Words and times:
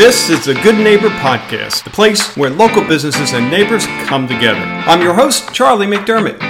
This 0.00 0.30
is 0.30 0.46
the 0.46 0.54
Good 0.54 0.78
Neighbor 0.78 1.10
Podcast, 1.10 1.84
the 1.84 1.90
place 1.90 2.34
where 2.34 2.48
local 2.48 2.82
businesses 2.82 3.34
and 3.34 3.50
neighbors 3.50 3.84
come 4.06 4.26
together. 4.26 4.58
I'm 4.58 5.02
your 5.02 5.12
host, 5.12 5.52
Charlie 5.52 5.86
McDermott. 5.86 6.40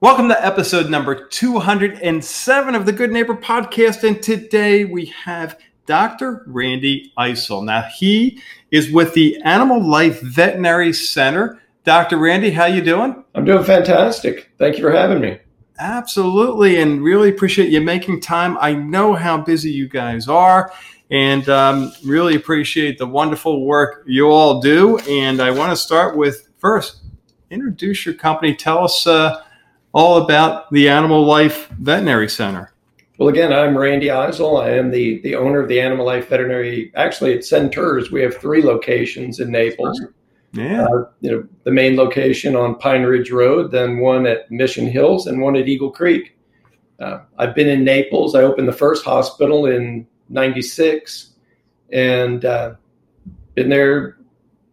Welcome 0.00 0.28
to 0.28 0.46
episode 0.46 0.88
number 0.88 1.26
207 1.26 2.74
of 2.76 2.86
the 2.86 2.92
Good 2.92 3.10
Neighbor 3.10 3.34
Podcast. 3.34 4.08
And 4.08 4.22
today 4.22 4.84
we 4.84 5.06
have 5.06 5.58
Dr. 5.86 6.44
Randy 6.46 7.12
Eisel. 7.18 7.64
Now, 7.64 7.82
he 7.82 8.40
is 8.70 8.92
with 8.92 9.12
the 9.14 9.42
Animal 9.42 9.82
Life 9.82 10.20
Veterinary 10.20 10.92
Center. 10.92 11.60
Dr. 11.82 12.16
Randy, 12.16 12.52
how 12.52 12.66
you 12.66 12.80
doing? 12.80 13.24
I'm 13.34 13.44
doing 13.44 13.64
fantastic. 13.64 14.52
Thank 14.56 14.76
you 14.76 14.82
for 14.82 14.92
having 14.92 15.20
me. 15.20 15.40
Absolutely, 15.80 16.80
and 16.80 17.02
really 17.02 17.28
appreciate 17.28 17.70
you 17.70 17.80
making 17.80 18.20
time. 18.20 18.58
I 18.60 18.72
know 18.72 19.14
how 19.14 19.38
busy 19.38 19.70
you 19.70 19.88
guys 19.88 20.26
are, 20.26 20.72
and 21.10 21.48
um, 21.48 21.92
really 22.04 22.34
appreciate 22.34 22.98
the 22.98 23.06
wonderful 23.06 23.64
work 23.64 24.04
you 24.06 24.28
all 24.28 24.60
do. 24.60 24.98
And 24.98 25.40
I 25.40 25.50
want 25.50 25.70
to 25.72 25.76
start 25.76 26.16
with 26.16 26.48
first 26.58 27.00
introduce 27.50 28.04
your 28.04 28.14
company. 28.14 28.54
Tell 28.54 28.84
us 28.84 29.06
uh, 29.06 29.42
all 29.92 30.22
about 30.22 30.70
the 30.70 30.88
Animal 30.88 31.24
Life 31.24 31.68
Veterinary 31.70 32.28
Center. 32.28 32.72
Well, 33.18 33.28
again, 33.28 33.52
I'm 33.52 33.76
Randy 33.76 34.06
Eisel. 34.06 34.62
I 34.62 34.70
am 34.76 34.90
the, 34.90 35.20
the 35.22 35.34
owner 35.34 35.60
of 35.60 35.68
the 35.68 35.80
Animal 35.80 36.06
Life 36.06 36.28
Veterinary. 36.28 36.92
Actually, 36.94 37.34
at 37.34 37.44
Centers, 37.44 38.12
we 38.12 38.22
have 38.22 38.36
three 38.36 38.62
locations 38.62 39.40
in 39.40 39.50
Naples. 39.50 40.00
Yeah. 40.52 40.84
Uh, 40.84 41.10
you 41.20 41.30
know, 41.30 41.48
the 41.64 41.70
main 41.70 41.96
location 41.96 42.54
on 42.54 42.78
Pine 42.78 43.02
Ridge 43.02 43.30
Road, 43.30 43.70
then 43.72 43.98
one 43.98 44.26
at 44.26 44.50
Mission 44.50 44.86
Hills, 44.86 45.26
and 45.26 45.40
one 45.40 45.56
at 45.56 45.68
Eagle 45.68 45.90
Creek. 45.90 46.36
Uh, 47.00 47.20
I've 47.38 47.54
been 47.54 47.68
in 47.68 47.84
Naples. 47.84 48.34
I 48.34 48.42
opened 48.42 48.68
the 48.68 48.72
first 48.72 49.04
hospital 49.04 49.66
in 49.66 50.06
96 50.28 51.30
and 51.92 52.44
uh, 52.44 52.74
been 53.54 53.68
there 53.68 54.18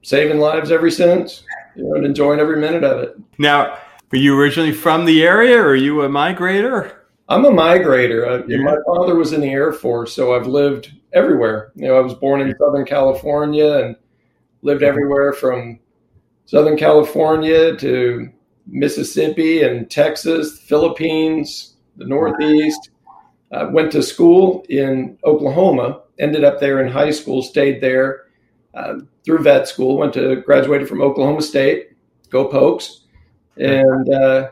saving 0.01 0.39
lives 0.39 0.71
ever 0.71 0.89
since 0.89 1.43
you 1.75 1.83
know, 1.83 1.95
and 1.95 2.05
enjoying 2.05 2.39
every 2.39 2.59
minute 2.59 2.83
of 2.83 3.01
it. 3.01 3.17
Now, 3.37 3.77
were 4.11 4.17
you 4.17 4.39
originally 4.39 4.71
from 4.71 5.05
the 5.05 5.23
area 5.23 5.57
or 5.57 5.69
are 5.69 5.75
you 5.75 6.01
a 6.03 6.09
migrator? 6.09 6.93
I'm 7.27 7.45
a 7.45 7.51
migrator. 7.51 8.47
Yeah. 8.47 8.57
My 8.57 8.77
father 8.85 9.15
was 9.15 9.33
in 9.33 9.41
the 9.41 9.49
Air 9.49 9.73
Force, 9.73 10.13
so 10.13 10.35
I've 10.35 10.45
lived 10.45 10.93
everywhere. 11.13 11.71
You 11.75 11.87
know, 11.87 11.97
I 11.97 12.01
was 12.01 12.13
born 12.13 12.41
in 12.41 12.55
Southern 12.59 12.85
California 12.85 13.79
and 13.79 13.95
lived 14.61 14.83
everywhere 14.83 15.33
from 15.33 15.79
Southern 16.45 16.77
California 16.77 17.75
to 17.77 18.29
Mississippi 18.67 19.63
and 19.63 19.89
Texas, 19.89 20.59
Philippines, 20.59 21.77
the 21.97 22.05
Northeast. 22.05 22.91
Uh, 23.51 23.69
went 23.71 23.91
to 23.91 24.01
school 24.01 24.65
in 24.69 25.17
Oklahoma, 25.23 26.01
ended 26.19 26.43
up 26.43 26.59
there 26.59 26.83
in 26.83 26.91
high 26.91 27.11
school, 27.11 27.41
stayed 27.41 27.79
there 27.79 28.23
uh, 28.73 28.95
through 29.23 29.39
vet 29.39 29.67
school, 29.67 29.97
went 29.97 30.13
to 30.13 30.37
graduated 30.37 30.89
from 30.89 31.01
Oklahoma 31.01 31.41
State, 31.41 31.91
go 32.29 32.45
Pokes, 32.47 33.01
and 33.57 34.13
uh, 34.13 34.49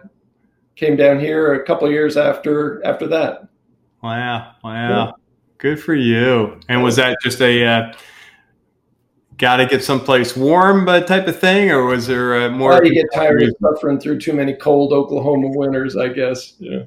came 0.75 0.95
down 0.95 1.19
here 1.19 1.53
a 1.53 1.65
couple 1.65 1.89
years 1.91 2.17
after 2.17 2.85
after 2.85 3.07
that. 3.07 3.47
Wow, 4.01 4.53
wow, 4.63 5.05
yeah. 5.05 5.11
good 5.57 5.81
for 5.81 5.95
you. 5.95 6.59
And 6.69 6.83
was 6.83 6.95
that 6.97 7.17
just 7.21 7.41
a 7.41 7.65
uh, 7.65 7.93
got 9.37 9.57
to 9.57 9.65
get 9.65 9.83
someplace 9.83 10.35
warm 10.35 10.87
uh, 10.87 11.01
type 11.01 11.27
of 11.27 11.39
thing, 11.39 11.71
or 11.71 11.85
was 11.85 12.07
there 12.07 12.43
uh, 12.43 12.49
more? 12.49 12.71
Well, 12.71 12.85
you 12.85 12.93
get 12.93 13.07
tired 13.13 13.43
of 13.43 13.55
suffering 13.61 13.99
through 13.99 14.19
too 14.19 14.33
many 14.33 14.53
cold 14.53 14.93
Oklahoma 14.93 15.49
winters, 15.49 15.95
I 15.95 16.09
guess. 16.09 16.53
Yeah. 16.59 16.83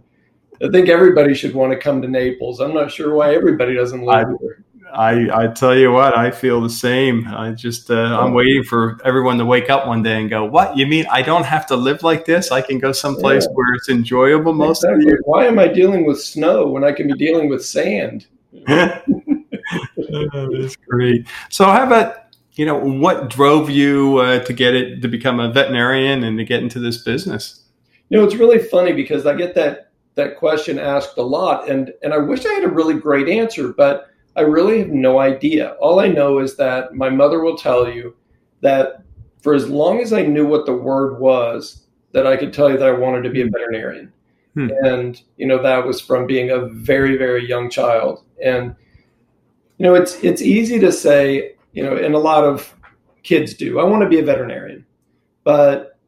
I 0.62 0.68
think 0.70 0.88
everybody 0.88 1.34
should 1.34 1.54
want 1.54 1.72
to 1.72 1.78
come 1.78 2.02
to 2.02 2.08
Naples. 2.08 2.60
I'm 2.60 2.74
not 2.74 2.90
sure 2.90 3.14
why 3.14 3.34
everybody 3.34 3.74
doesn't 3.74 4.02
live 4.02 4.28
I, 4.28 4.36
here. 4.40 4.64
I, 4.92 5.44
I 5.44 5.46
tell 5.48 5.76
you 5.76 5.92
what, 5.92 6.16
I 6.16 6.30
feel 6.30 6.60
the 6.60 6.70
same. 6.70 7.26
I 7.28 7.52
just, 7.52 7.90
uh, 7.90 8.18
I'm 8.18 8.32
waiting 8.32 8.62
for 8.62 8.98
everyone 9.04 9.36
to 9.38 9.44
wake 9.44 9.68
up 9.68 9.86
one 9.86 10.02
day 10.02 10.20
and 10.20 10.30
go, 10.30 10.44
"What? 10.44 10.76
You 10.76 10.86
mean 10.86 11.06
I 11.10 11.22
don't 11.22 11.44
have 11.44 11.66
to 11.66 11.76
live 11.76 12.02
like 12.02 12.24
this? 12.24 12.50
I 12.50 12.62
can 12.62 12.78
go 12.78 12.92
someplace 12.92 13.44
yeah. 13.44 13.52
where 13.52 13.74
it's 13.74 13.88
enjoyable 13.88 14.54
most 14.54 14.84
exactly. 14.84 14.94
of 14.94 15.00
the 15.00 15.06
year." 15.08 15.20
Why 15.24 15.46
am 15.46 15.58
I 15.58 15.68
dealing 15.68 16.06
with 16.06 16.22
snow 16.22 16.68
when 16.68 16.84
I 16.84 16.92
can 16.92 17.08
be 17.08 17.14
dealing 17.14 17.48
with 17.48 17.64
sand? 17.64 18.26
That's 18.66 20.76
great. 20.88 21.26
So, 21.50 21.66
how 21.66 21.84
about 21.84 22.16
you 22.52 22.64
know 22.64 22.78
what 22.78 23.28
drove 23.28 23.68
you 23.68 24.18
uh, 24.18 24.38
to 24.44 24.52
get 24.52 24.74
it 24.74 25.02
to 25.02 25.08
become 25.08 25.40
a 25.40 25.52
veterinarian 25.52 26.24
and 26.24 26.38
to 26.38 26.44
get 26.44 26.62
into 26.62 26.78
this 26.78 26.98
business? 26.98 27.64
You 28.08 28.18
know, 28.18 28.24
it's 28.24 28.36
really 28.36 28.60
funny 28.60 28.92
because 28.92 29.26
I 29.26 29.34
get 29.34 29.54
that 29.56 29.90
that 30.16 30.36
question 30.36 30.78
asked 30.78 31.16
a 31.18 31.22
lot, 31.22 31.68
and 31.68 31.92
and 32.02 32.12
I 32.12 32.18
wish 32.18 32.44
I 32.44 32.52
had 32.52 32.64
a 32.64 32.68
really 32.68 32.94
great 32.94 33.28
answer, 33.28 33.72
but 33.72 34.08
I 34.34 34.40
really 34.40 34.80
have 34.80 34.88
no 34.88 35.18
idea. 35.18 35.72
All 35.80 36.00
I 36.00 36.08
know 36.08 36.38
is 36.38 36.56
that 36.56 36.94
my 36.94 37.08
mother 37.08 37.40
will 37.40 37.56
tell 37.56 37.88
you 37.88 38.14
that 38.60 39.02
for 39.42 39.54
as 39.54 39.68
long 39.68 40.00
as 40.00 40.12
I 40.12 40.22
knew 40.22 40.46
what 40.46 40.66
the 40.66 40.74
word 40.74 41.20
was, 41.20 41.86
that 42.12 42.26
I 42.26 42.36
could 42.36 42.52
tell 42.52 42.70
you 42.70 42.76
that 42.78 42.88
I 42.88 42.92
wanted 42.92 43.22
to 43.22 43.30
be 43.30 43.42
a 43.42 43.46
hmm. 43.46 43.52
veterinarian. 43.52 44.12
Hmm. 44.54 44.70
And 44.82 45.22
you 45.36 45.46
know 45.46 45.62
that 45.62 45.86
was 45.86 46.00
from 46.00 46.26
being 46.26 46.50
a 46.50 46.66
very 46.66 47.16
very 47.16 47.46
young 47.46 47.70
child. 47.70 48.24
And 48.42 48.74
you 49.78 49.84
know 49.84 49.94
it's 49.94 50.22
it's 50.24 50.42
easy 50.42 50.78
to 50.80 50.90
say, 50.90 51.54
you 51.72 51.82
know, 51.82 51.96
and 51.96 52.14
a 52.14 52.18
lot 52.18 52.44
of 52.44 52.74
kids 53.22 53.54
do. 53.54 53.78
I 53.78 53.84
want 53.84 54.02
to 54.02 54.08
be 54.08 54.18
a 54.18 54.24
veterinarian. 54.24 54.86
But 55.44 55.98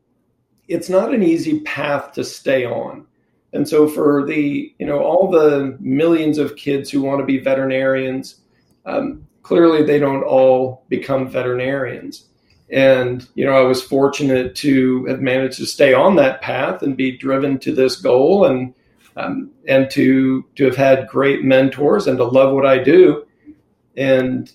it's 0.67 0.89
not 0.89 1.15
an 1.15 1.23
easy 1.23 1.61
path 1.61 2.13
to 2.13 2.25
stay 2.25 2.65
on. 2.65 3.07
And 3.53 3.67
so 3.67 3.89
for 3.89 4.27
the, 4.27 4.75
you 4.79 4.87
know, 4.87 4.99
all 4.99 5.31
the 5.31 5.77
millions 5.81 6.39
of 6.39 6.57
kids 6.57 6.91
who 6.91 7.03
want 7.03 7.21
to 7.21 7.27
be 7.27 7.39
veterinarians, 7.39 8.41
um, 8.85 9.27
clearly 9.43 9.83
they 9.83 9.99
don't 9.99 10.23
all 10.23 10.85
become 10.89 11.29
veterinarians. 11.29 12.27
And, 12.71 13.27
you 13.35 13.47
know, 13.47 13.53
I 13.53 13.63
was 13.63 13.83
fortunate 13.83 14.55
to 14.57 15.07
have 15.07 15.21
managed 15.21 15.57
to 15.59 15.67
stay 15.67 15.95
on 15.95 16.17
that 16.17 16.43
path 16.43 16.83
and 16.83 16.97
be 16.97 17.17
driven 17.17 17.59
to 17.61 17.75
this 17.75 17.97
goal 17.97 18.45
and, 18.45 18.75
um, 19.17 19.51
and 19.67 19.91
to, 19.93 20.45
to 20.57 20.65
have 20.67 20.77
had 20.77 21.09
great 21.09 21.45
mentors 21.45 22.07
and 22.07 22.19
to 22.19 22.25
love 22.25 22.53
what 22.55 22.67
I 22.67 22.79
do. 22.79 23.27
And 23.97 24.53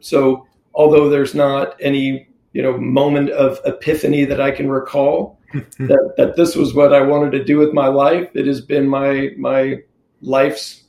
so 0.00 0.46
although 0.74 1.08
there's 1.08 1.34
not 1.34 1.76
any, 1.80 2.28
you 2.52 2.62
know, 2.62 2.76
moment 2.76 3.30
of 3.30 3.60
epiphany 3.64 4.26
that 4.26 4.40
I 4.40 4.50
can 4.50 4.68
recall, 4.68 5.38
that, 5.78 6.14
that 6.16 6.36
this 6.36 6.56
was 6.56 6.74
what 6.74 6.92
I 6.92 7.00
wanted 7.00 7.32
to 7.32 7.44
do 7.44 7.58
with 7.58 7.72
my 7.72 7.86
life. 7.86 8.28
It 8.34 8.46
has 8.46 8.60
been 8.60 8.88
my 8.88 9.30
my 9.38 9.82
life's 10.20 10.84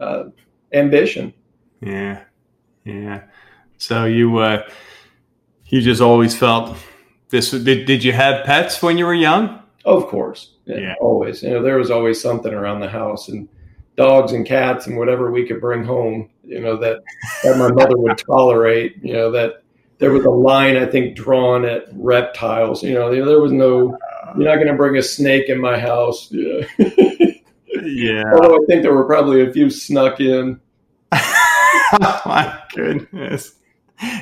uh, 0.00 0.24
ambition. 0.72 1.34
Yeah, 1.80 2.24
yeah. 2.84 3.22
So 3.78 4.04
you 4.04 4.38
uh, 4.38 4.68
you 5.66 5.80
just 5.80 6.00
always 6.00 6.36
felt 6.36 6.76
this. 7.30 7.50
Did 7.50 7.86
did 7.86 8.02
you 8.04 8.12
have 8.12 8.44
pets 8.44 8.82
when 8.82 8.98
you 8.98 9.06
were 9.06 9.14
young? 9.14 9.62
Of 9.84 10.06
course, 10.08 10.54
yeah, 10.64 10.78
yeah. 10.78 10.94
always. 11.00 11.42
You 11.42 11.50
know, 11.50 11.62
there 11.62 11.78
was 11.78 11.90
always 11.90 12.20
something 12.20 12.52
around 12.52 12.80
the 12.80 12.88
house 12.88 13.28
and 13.28 13.48
dogs 13.96 14.32
and 14.32 14.46
cats 14.46 14.86
and 14.86 14.96
whatever 14.96 15.30
we 15.30 15.46
could 15.46 15.60
bring 15.60 15.84
home. 15.84 16.30
You 16.44 16.60
know 16.60 16.76
that 16.78 17.02
that 17.44 17.58
my 17.58 17.70
mother 17.70 17.96
would 17.96 18.18
tolerate. 18.18 18.96
You 19.02 19.12
know 19.12 19.30
that 19.32 19.62
there 19.98 20.10
was 20.12 20.24
a 20.24 20.30
line 20.30 20.76
I 20.76 20.86
think 20.86 21.16
drawn 21.16 21.64
at 21.64 21.84
reptiles. 21.92 22.82
You 22.82 22.94
know, 22.94 23.10
there 23.12 23.40
was 23.40 23.52
no. 23.52 23.96
You're 24.36 24.46
not 24.46 24.56
going 24.56 24.68
to 24.68 24.74
bring 24.74 24.96
a 24.96 25.02
snake 25.02 25.48
in 25.48 25.60
my 25.60 25.78
house. 25.78 26.30
Yeah. 26.30 26.66
yeah. 27.82 28.24
Although 28.34 28.56
I 28.56 28.66
think 28.66 28.82
there 28.82 28.94
were 28.94 29.06
probably 29.06 29.48
a 29.48 29.52
few 29.52 29.70
snuck 29.70 30.20
in. 30.20 30.60
oh 31.12 32.20
my 32.26 32.62
goodness. 32.74 33.54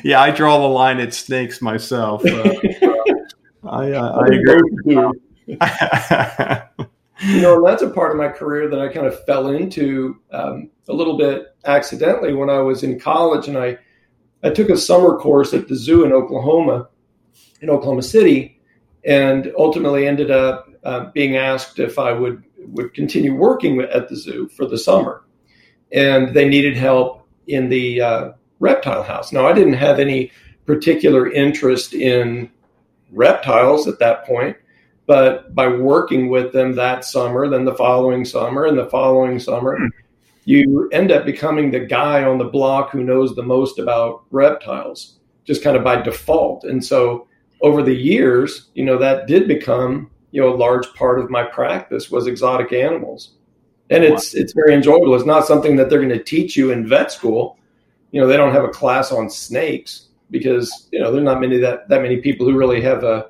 Yeah, 0.03 0.23
I 0.23 0.31
draw 0.31 0.59
the 0.59 0.69
line 0.69 1.01
at 1.01 1.13
snakes 1.13 1.61
myself. 1.61 2.25
Uh, 2.25 2.29
I, 3.65 3.93
uh, 3.93 4.21
I 4.21 4.27
agree. 4.27 4.63
With 4.63 4.87
you. 4.87 5.13
You 7.23 7.41
know, 7.41 7.57
and 7.57 7.67
that's 7.67 7.83
a 7.83 7.91
part 7.91 8.13
of 8.13 8.19
my 8.19 8.29
career 8.29 8.69
that 8.69 8.79
I 8.79 8.89
kind 8.89 9.07
of 9.07 9.25
fell 9.25 9.49
into 9.49 10.19
um, 10.31 10.71
a 10.89 10.93
little 10.93 11.17
bit 11.17 11.57
accidentally 11.65 12.33
when 12.33 12.49
I 12.49 12.59
was 12.59 12.83
in 12.83 13.01
college, 13.01 13.49
and 13.49 13.59
I 13.59 13.79
I 14.47 14.51
took 14.51 14.71
a 14.71 14.77
summer 14.77 15.19
course 15.19 15.53
at 15.53 15.67
the 15.67 15.75
zoo 15.75 16.05
in 16.05 16.13
Oklahoma, 16.13 16.89
in 17.61 17.69
Oklahoma 17.69 18.03
City, 18.03 18.61
and 19.05 19.53
ultimately 19.59 20.07
ended 20.07 20.31
up 20.31 20.69
uh, 20.85 21.11
being 21.11 21.37
asked 21.37 21.81
if 21.81 21.99
I 21.99 22.13
would 22.13 22.45
would 22.69 22.95
continue 22.95 23.35
working 23.35 23.81
at 23.81 24.09
the 24.09 24.15
zoo 24.17 24.49
for 24.57 24.65
the 24.65 24.79
summer, 24.79 25.25
and 25.93 26.33
they 26.33 26.49
needed 26.49 26.77
help 26.77 27.27
in 27.49 27.69
the 27.69 28.01
uh, 28.01 28.33
reptile 28.61 29.03
house. 29.03 29.33
Now 29.33 29.49
I 29.49 29.53
didn't 29.53 29.75
have 29.75 29.99
any 29.99 30.31
particular 30.65 31.29
interest 31.31 31.93
in 31.93 32.49
reptiles 33.11 33.89
at 33.89 33.99
that 33.99 34.27
point, 34.27 34.57
but 35.07 35.57
by 35.57 35.67
working 35.67 36.29
with 36.29 36.53
them 36.53 36.77
that 36.77 37.05
summer, 37.05 37.49
then 37.49 37.65
the 37.65 37.75
following 37.75 38.25
summer, 38.25 38.67
and 38.67 38.79
the 38.79 38.87
following 38.87 39.41
summer. 39.41 39.77
Mm 39.77 39.91
you 40.47 40.89
end 40.93 41.13
up 41.13 41.27
becoming 41.27 41.71
the 41.71 41.81
guy 41.81 42.23
on 42.25 42.39
the 42.39 42.45
block 42.45 42.91
who 42.91 43.05
knows 43.05 43.35
the 43.35 43.43
most 43.43 43.79
about 43.79 44.25
reptiles, 44.31 45.19
just 45.45 45.63
kind 45.63 45.77
of 45.77 45.85
by 45.85 46.01
default. 46.01 46.65
And 46.65 46.83
so 46.83 47.29
over 47.61 47.83
the 47.83 47.95
years, 47.95 48.71
you 48.75 48.85
know, 48.85 48.97
that 48.97 49.27
did 49.27 49.47
become, 49.47 50.11
you 50.31 50.41
know, 50.41 50.55
a 50.55 50.57
large 50.57 50.87
part 50.95 51.21
of 51.21 51.31
my 51.31 51.43
practice 51.43 52.11
was 52.11 52.27
exotic 52.27 52.73
animals. 52.73 53.35
And 53.91 54.03
it's 54.03 54.35
wow. 54.35 54.41
it's 54.41 54.53
very 54.53 54.73
enjoyable. 54.73 55.15
It's 55.15 55.27
not 55.27 55.47
something 55.47 55.77
that 55.77 55.91
they're 55.91 56.01
going 56.01 56.09
to 56.17 56.23
teach 56.23 56.57
you 56.57 56.71
in 56.71 56.89
vet 56.89 57.13
school, 57.13 57.59
you 58.13 58.21
know, 58.21 58.27
they 58.27 58.37
don't 58.37 58.53
have 58.53 58.65
a 58.65 58.69
class 58.69 59.13
on 59.13 59.29
snakes 59.29 60.07
because 60.31 60.89
you 60.93 60.99
know 60.99 61.13
there's 61.13 61.25
not 61.25 61.41
many 61.41 61.59
that 61.59 61.89
that 61.89 62.03
many 62.03 62.19
people 62.19 62.47
who 62.47 62.57
really 62.57 62.81
have 62.81 63.05
a 63.05 63.27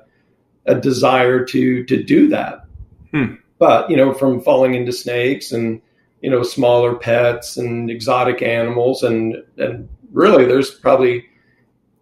a 0.65 0.75
desire 0.75 1.43
to 1.45 1.83
to 1.85 2.03
do 2.03 2.27
that. 2.29 2.65
Hmm. 3.11 3.35
But 3.59 3.89
you 3.89 3.97
know, 3.97 4.13
from 4.13 4.41
falling 4.41 4.75
into 4.75 4.91
snakes 4.91 5.51
and 5.51 5.81
you 6.21 6.29
know 6.29 6.43
smaller 6.43 6.95
pets 6.95 7.57
and 7.57 7.91
exotic 7.91 8.41
animals 8.41 9.03
and 9.03 9.43
and 9.57 9.87
really 10.11 10.45
there's 10.45 10.71
probably 10.71 11.25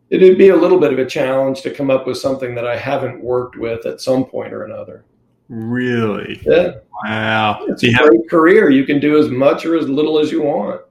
it'd 0.10 0.38
be 0.38 0.50
a 0.50 0.56
little 0.56 0.80
bit 0.80 0.94
of 0.94 1.00
a 1.00 1.06
challenge 1.06 1.62
to 1.62 1.72
come 1.72 1.90
up 1.90 2.08
with 2.08 2.18
something 2.18 2.56
that 2.56 2.68
I 2.68 2.78
haven't 2.78 3.22
worked 3.22 3.58
with 3.58 3.86
at 3.86 4.02
some 4.02 4.26
point 4.26 4.54
or 4.54 4.64
another. 4.64 5.04
Really? 5.50 6.42
Yeah. 6.46 6.76
Wow. 7.04 7.66
It's 7.68 7.84
a 7.84 7.92
great 7.92 8.22
have, 8.22 8.30
career. 8.30 8.70
You 8.70 8.86
can 8.86 9.00
do 9.00 9.18
as 9.18 9.30
much 9.30 9.66
or 9.66 9.78
as 9.78 9.88
little 9.88 10.20
as 10.20 10.32
you 10.32 10.42
want. 10.42 10.82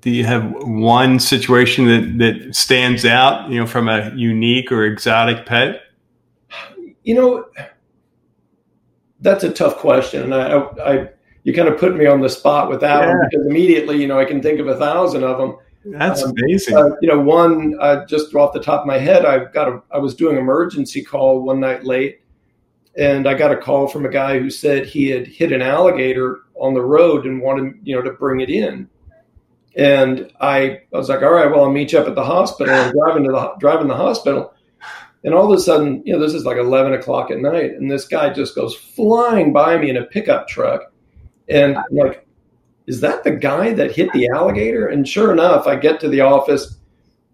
Do 0.00 0.10
you 0.10 0.24
have 0.24 0.52
one 0.64 1.18
situation 1.18 1.86
that, 1.86 2.18
that 2.18 2.54
stands 2.54 3.04
out, 3.04 3.50
you 3.50 3.58
know, 3.58 3.66
from 3.66 3.88
a 3.88 4.12
unique 4.14 4.70
or 4.70 4.84
exotic 4.84 5.46
pet? 5.46 5.82
You 7.02 7.14
know, 7.14 7.46
that's 9.20 9.44
a 9.44 9.52
tough 9.52 9.78
question. 9.78 10.24
And 10.24 10.34
I, 10.34 10.58
I, 10.58 11.08
you 11.44 11.52
kind 11.52 11.68
of 11.68 11.78
put 11.78 11.96
me 11.96 12.06
on 12.06 12.20
the 12.20 12.28
spot 12.28 12.68
with 12.68 12.80
that 12.80 13.02
yeah. 13.02 13.08
one 13.08 13.28
because 13.30 13.46
immediately, 13.46 14.00
you 14.00 14.06
know, 14.06 14.18
I 14.18 14.24
can 14.24 14.42
think 14.42 14.60
of 14.60 14.66
a 14.68 14.76
thousand 14.76 15.24
of 15.24 15.38
them. 15.38 15.56
That's 15.84 16.22
um, 16.22 16.32
amazing. 16.36 16.76
Uh, 16.76 16.90
you 17.00 17.08
know, 17.08 17.20
one 17.20 17.76
uh, 17.80 18.04
just 18.06 18.34
off 18.34 18.52
the 18.52 18.60
top 18.60 18.82
of 18.82 18.86
my 18.86 18.98
head, 18.98 19.24
I've 19.24 19.52
got 19.52 19.68
a, 19.68 19.82
I 19.90 19.98
was 19.98 20.14
doing 20.14 20.36
emergency 20.36 21.02
call 21.02 21.42
one 21.42 21.60
night 21.60 21.84
late, 21.84 22.20
and 22.96 23.28
I 23.28 23.34
got 23.34 23.52
a 23.52 23.56
call 23.56 23.88
from 23.88 24.04
a 24.04 24.10
guy 24.10 24.38
who 24.38 24.50
said 24.50 24.86
he 24.86 25.08
had 25.08 25.26
hit 25.26 25.52
an 25.52 25.62
alligator 25.62 26.40
on 26.56 26.74
the 26.74 26.82
road 26.82 27.24
and 27.24 27.40
wanted 27.40 27.74
you 27.82 27.94
know 27.94 28.02
to 28.02 28.12
bring 28.12 28.40
it 28.40 28.50
in. 28.50 28.88
And 29.76 30.32
I, 30.40 30.80
I 30.92 30.96
was 30.96 31.08
like, 31.08 31.22
all 31.22 31.30
right, 31.30 31.48
well, 31.48 31.64
I'll 31.64 31.70
meet 31.70 31.92
you 31.92 32.00
up 32.00 32.08
at 32.08 32.16
the 32.16 32.24
hospital. 32.24 32.74
I'm 32.74 32.92
driving 32.92 33.24
to 33.24 33.30
the 33.30 33.54
driving 33.60 33.86
the 33.86 33.96
hospital, 33.96 34.52
and 35.24 35.34
all 35.34 35.50
of 35.50 35.56
a 35.56 35.62
sudden, 35.62 36.02
you 36.04 36.12
know, 36.12 36.20
this 36.20 36.34
is 36.34 36.44
like 36.44 36.56
11 36.56 36.92
o'clock 36.92 37.30
at 37.30 37.38
night, 37.38 37.72
and 37.72 37.90
this 37.90 38.06
guy 38.06 38.32
just 38.32 38.54
goes 38.54 38.74
flying 38.74 39.52
by 39.52 39.78
me 39.78 39.90
in 39.90 39.96
a 39.96 40.04
pickup 40.04 40.48
truck, 40.48 40.92
and 41.48 41.76
I'm 41.76 41.84
like, 41.90 42.26
is 42.86 43.00
that 43.00 43.24
the 43.24 43.32
guy 43.32 43.72
that 43.74 43.94
hit 43.94 44.12
the 44.12 44.28
alligator? 44.28 44.88
And 44.88 45.06
sure 45.06 45.32
enough, 45.32 45.66
I 45.66 45.76
get 45.76 46.00
to 46.00 46.08
the 46.08 46.22
office. 46.22 46.76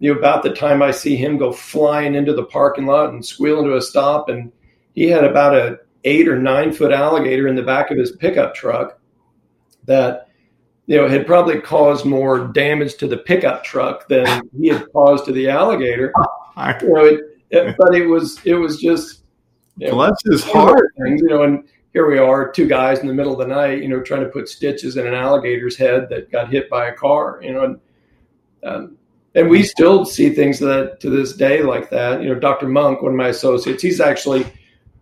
You 0.01 0.13
know, 0.13 0.19
about 0.19 0.43
the 0.43 0.53
time 0.53 0.83
I 0.83 0.91
see 0.91 1.15
him 1.15 1.39
go 1.39 1.53
flying 1.53 2.15
into 2.17 2.35
the 2.35 2.45
parking 2.45 2.87
lot 2.87 3.11
and 3.11 3.25
squeal 3.25 3.61
into 3.61 3.77
a 3.77 3.81
stop, 3.81 4.29
and 4.29 4.53
he 4.95 5.09
had 5.09 5.25
about 5.25 5.55
a 5.55 5.79
eight 6.03 6.29
or 6.29 6.39
nine 6.39 6.73
foot 6.73 6.93
alligator 6.93 7.49
in 7.49 7.55
the 7.55 7.63
back 7.63 7.91
of 7.91 7.97
his 7.99 8.13
pickup 8.13 8.55
truck 8.55 8.99
that 9.85 10.29
you 10.87 10.97
know 10.97 11.09
had 11.09 11.27
probably 11.27 11.61
caused 11.61 12.05
more 12.05 12.49
damage 12.49 12.97
to 12.97 13.07
the 13.07 13.17
pickup 13.17 13.65
truck 13.65 14.09
than 14.09 14.43
he 14.59 14.69
had 14.69 14.91
caused 14.93 15.25
to 15.27 15.33
the 15.33 15.49
alligator. 15.49 16.13
You 16.83 16.89
know, 16.95 17.05
it, 17.05 17.21
it, 17.51 17.77
but 17.77 17.97
it 17.97 18.07
was 18.07 18.41
it 18.45 18.55
was 18.55 18.81
just 18.81 19.25
you 19.77 19.89
know, 19.89 19.95
bless 19.95 20.15
his 20.25 20.45
heart, 20.45 20.93
things, 21.03 21.21
you 21.21 21.29
know, 21.29 21.43
and 21.43 21.65
here 21.95 22.11
we 22.11 22.19
are, 22.19 22.51
two 22.51 22.67
guys 22.67 22.99
in 22.99 23.07
the 23.07 23.15
middle 23.15 23.33
of 23.33 23.39
the 23.39 23.47
night, 23.47 23.81
you 23.81 23.89
know, 23.89 24.03
trying 24.03 24.25
to 24.25 24.29
put 24.29 24.49
stitches 24.49 24.97
in 24.97 25.07
an 25.07 25.15
alligator's 25.15 25.77
head 25.77 26.09
that 26.11 26.31
got 26.31 26.51
hit 26.51 26.69
by 26.69 26.89
a 26.89 26.93
car, 26.93 27.39
you 27.41 27.53
know, 27.53 27.65
and, 27.65 27.81
um, 28.65 28.99
and 29.37 29.49
we 29.49 29.63
still 29.63 30.05
see 30.05 30.31
things 30.31 30.59
that 30.59 30.99
to 31.01 31.09
this 31.09 31.35
day 31.35 31.63
like 31.63 31.91
that. 31.91 32.21
You 32.21 32.29
know, 32.29 32.35
Dr. 32.35 32.67
Monk, 32.67 33.01
one 33.01 33.13
of 33.13 33.17
my 33.17 33.29
associates, 33.29 33.81
he's 33.81 34.01
actually, 34.01 34.45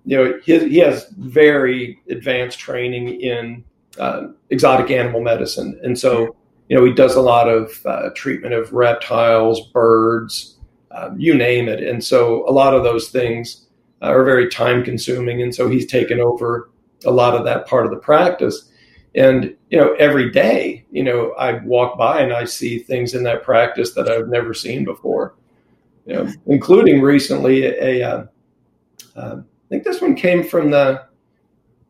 you 0.05 0.17
know, 0.17 0.41
he, 0.45 0.69
he 0.69 0.79
has 0.79 1.09
very 1.17 1.99
advanced 2.11 2.59
training 2.59 3.21
in 3.21 3.65
uh, 3.99 4.29
exotic 4.51 4.91
animal 4.91 5.23
medicine, 5.23 5.79
and 5.83 5.99
so 5.99 6.35
you 6.69 6.77
know 6.77 6.85
he 6.85 6.95
does 6.95 7.15
a 7.15 7.21
lot 7.21 7.47
of 7.47 7.71
uh, 7.85 8.09
treatment 8.15 8.55
of 8.55 8.73
reptiles, 8.73 9.69
birds, 9.69 10.57
um, 10.93 11.21
you 11.21 11.35
name 11.35 11.69
it, 11.69 11.83
and 11.83 12.03
so 12.03 12.49
a 12.49 12.53
lot 12.53 12.75
of 12.75 12.85
those 12.85 13.11
things 13.11 13.67
are 14.01 14.25
very 14.25 14.49
time 14.49 14.83
consuming, 14.83 15.43
and 15.43 15.55
so 15.55 15.69
he's 15.69 15.87
taken 15.87 16.21
over 16.21 16.71
a 17.05 17.11
lot 17.11 17.35
of 17.35 17.45
that 17.45 17.67
part 17.67 17.85
of 17.85 17.91
the 17.91 17.99
practice. 17.99 18.69
And, 19.15 19.55
you 19.69 19.79
know, 19.79 19.93
every 19.95 20.31
day, 20.31 20.87
you 20.91 21.03
know, 21.03 21.33
I 21.33 21.55
walk 21.65 21.99
by 21.99 22.21
and 22.21 22.33
I 22.33 22.45
see 22.45 22.79
things 22.79 23.15
in 23.15 23.25
that 23.25 23.43
practice 23.43 23.93
that 23.93 24.09
I've 24.09 24.29
never 24.29 24.55
seen 24.55 24.85
before, 24.85 25.35
you 26.07 26.15
know, 26.15 26.33
including 26.47 27.03
recently 27.03 27.65
a, 27.65 28.01
a 28.01 28.03
uh, 28.03 28.27
uh, 29.15 29.37
I 29.37 29.69
think 29.69 29.85
this 29.85 30.01
one 30.01 30.15
came 30.15 30.43
from 30.43 30.71
the, 30.71 31.05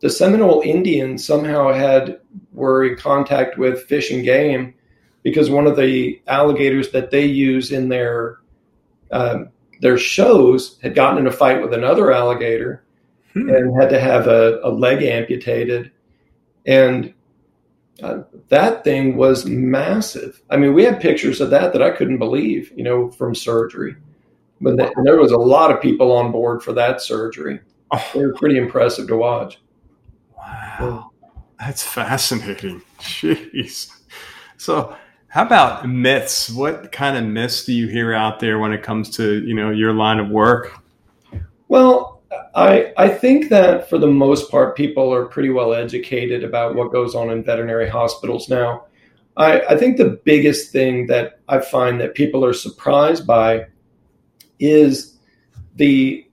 the 0.01 0.11
Seminole 0.11 0.63
Indians 0.63 1.25
somehow 1.25 1.73
had 1.73 2.21
were 2.53 2.85
in 2.85 2.97
contact 2.97 3.57
with 3.57 3.85
fish 3.85 4.11
and 4.11 4.25
game 4.25 4.75
because 5.23 5.49
one 5.49 5.67
of 5.69 5.77
the 5.77 6.21
alligators 6.27 6.91
that 6.91 7.11
they 7.11 7.25
use 7.25 7.71
in 7.71 7.89
their 7.89 8.39
um, 9.13 9.51
their 9.81 9.99
shows 9.99 10.79
had 10.83 10.95
gotten 10.95 11.19
in 11.19 11.27
a 11.27 11.33
fight 11.33 11.61
with 11.61 11.75
another 11.75 12.13
alligator 12.13 12.85
hmm. 13.33 13.49
and 13.49 13.81
had 13.81 13.91
to 13.91 14.01
have 14.01 14.27
a, 14.27 14.61
a 14.63 14.71
leg 14.71 15.03
amputated. 15.03 15.93
And 16.67 17.15
uh, 18.03 18.23
that 18.49 18.85
thing 18.85 19.17
was 19.17 19.47
massive. 19.47 20.43
I 20.51 20.57
mean, 20.57 20.75
we 20.75 20.85
had 20.85 21.01
pictures 21.01 21.41
of 21.41 21.51
that 21.51 21.73
that 21.73 21.83
I 21.83 21.91
couldn't 21.91 22.19
believe, 22.19 22.73
you 22.77 22.85
know, 22.85 23.11
from 23.11 23.35
surgery. 23.35 23.97
But 24.61 24.77
the, 24.77 24.93
there 25.05 25.21
was 25.21 25.33
a 25.33 25.39
lot 25.39 25.71
of 25.71 25.81
people 25.81 26.13
on 26.13 26.33
board 26.33 26.63
for 26.63 26.73
that 26.73 27.01
surgery. 27.01 27.61
Oh. 27.91 28.11
They 28.15 28.25
were 28.25 28.35
pretty 28.35 28.59
impressive 28.59 29.09
to 29.09 29.17
watch. 29.17 29.61
Wow. 30.37 31.11
That's 31.59 31.83
fascinating. 31.83 32.83
Jeez. 32.99 33.91
So, 34.57 34.97
how 35.29 35.47
about 35.47 35.89
myths? 35.89 36.51
What 36.51 36.93
kind 36.93 37.17
of 37.17 37.25
myths 37.25 37.65
do 37.65 37.73
you 37.73 37.87
hear 37.89 38.13
out 38.13 38.41
there 38.41 38.59
when 38.59 38.73
it 38.73 38.83
comes 38.83 39.11
to, 39.17 39.45
you 39.45 39.55
know, 39.55 39.71
your 39.71 39.93
line 39.93 40.19
of 40.19 40.29
work? 40.29 40.79
Well, 41.69 42.12
I, 42.55 42.93
I 42.97 43.09
think 43.09 43.49
that 43.49 43.89
for 43.89 43.99
the 43.99 44.07
most 44.07 44.51
part, 44.51 44.77
people 44.77 45.13
are 45.13 45.27
pretty 45.27 45.51
well 45.51 45.75
educated 45.75 46.45
about 46.45 46.75
what 46.75 46.93
goes 46.93 47.15
on 47.15 47.31
in 47.31 47.45
veterinary 47.45 47.89
hospitals 47.89 48.49
now. 48.49 48.87
I, 49.37 49.61
I 49.61 49.77
think 49.77 49.97
the 49.97 50.21
biggest 50.25 50.73
thing 50.73 51.07
that 51.07 51.41
I 51.49 51.61
find 51.61 52.01
that 52.01 52.15
people 52.15 52.45
are 52.45 52.53
surprised 52.53 53.27
by 53.27 53.67
is 54.59 55.19
the, 55.77 56.27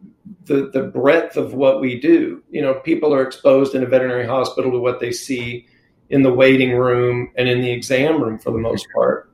the 0.46 0.70
the 0.74 0.84
breadth 0.84 1.38
of 1.38 1.54
what 1.54 1.80
we 1.80 2.00
do. 2.00 2.44
You 2.50 2.62
know, 2.62 2.76
people 2.76 3.14
are 3.14 3.24
exposed 3.24 3.74
in 3.74 3.84
a 3.84 3.88
veterinary 3.88 4.28
hospital 4.28 4.72
to 4.72 4.80
what 4.80 5.00
they 5.00 5.12
see 5.12 5.68
in 6.10 6.24
the 6.24 6.34
waiting 6.34 6.74
room 6.74 7.32
and 7.38 7.48
in 7.48 7.62
the 7.62 7.72
exam 7.72 8.22
room 8.22 8.38
for 8.38 8.52
the 8.52 8.58
most 8.58 8.86
part. 8.94 9.32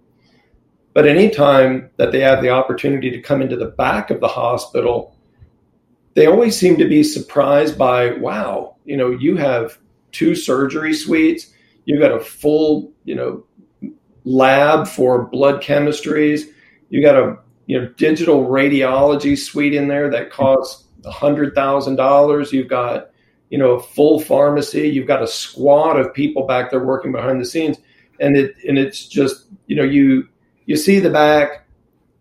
But 0.94 1.08
anytime 1.08 1.90
that 1.98 2.12
they 2.12 2.22
have 2.22 2.42
the 2.42 2.50
opportunity 2.50 3.10
to 3.12 3.22
come 3.22 3.42
into 3.42 3.58
the 3.58 3.66
back 3.66 4.12
of 4.12 4.22
the 4.22 4.28
hospital 4.28 5.15
they 6.16 6.26
always 6.26 6.58
seem 6.58 6.78
to 6.78 6.88
be 6.88 7.04
surprised 7.04 7.78
by, 7.78 8.14
wow, 8.14 8.78
you 8.86 8.98
know, 8.98 9.12
you 9.12 9.36
have 9.38 9.78
two 10.12 10.34
surgery 10.34 10.94
suites, 10.94 11.54
you've 11.86 12.02
got 12.02 12.12
a 12.14 12.20
full, 12.20 12.92
you 13.04 13.16
know, 13.16 13.44
lab 14.24 14.88
for 14.88 15.28
blood 15.28 15.62
chemistries, 15.62 16.44
you 16.90 17.02
got 17.02 17.16
a 17.16 17.38
you 17.68 17.80
know 17.80 17.88
digital 17.98 18.46
radiology 18.46 19.38
suite 19.38 19.74
in 19.74 19.88
there 19.88 20.10
that 20.10 20.32
costs 20.32 20.86
a 21.04 21.12
hundred 21.12 21.56
thousand 21.56 21.96
dollars. 21.96 22.54
You've 22.54 22.68
got 22.68 23.10
you 23.50 23.58
know 23.58 23.72
a 23.72 23.82
full 23.82 24.20
pharmacy. 24.20 24.88
You've 24.88 25.08
got 25.08 25.24
a 25.24 25.28
squad 25.28 26.00
of 26.00 26.14
people 26.14 26.46
back 26.46 26.72
there 26.72 26.84
working 26.84 27.12
behind 27.12 27.42
the 27.42 27.46
scenes, 27.46 27.78
and 28.20 28.38
it 28.38 28.56
and 28.68 28.78
it's 28.78 29.08
just 29.08 29.48
you 29.68 29.76
know 29.76 29.84
you 29.84 30.28
you 30.66 30.78
see 30.78 31.00
the 31.00 31.10
back 31.10 31.65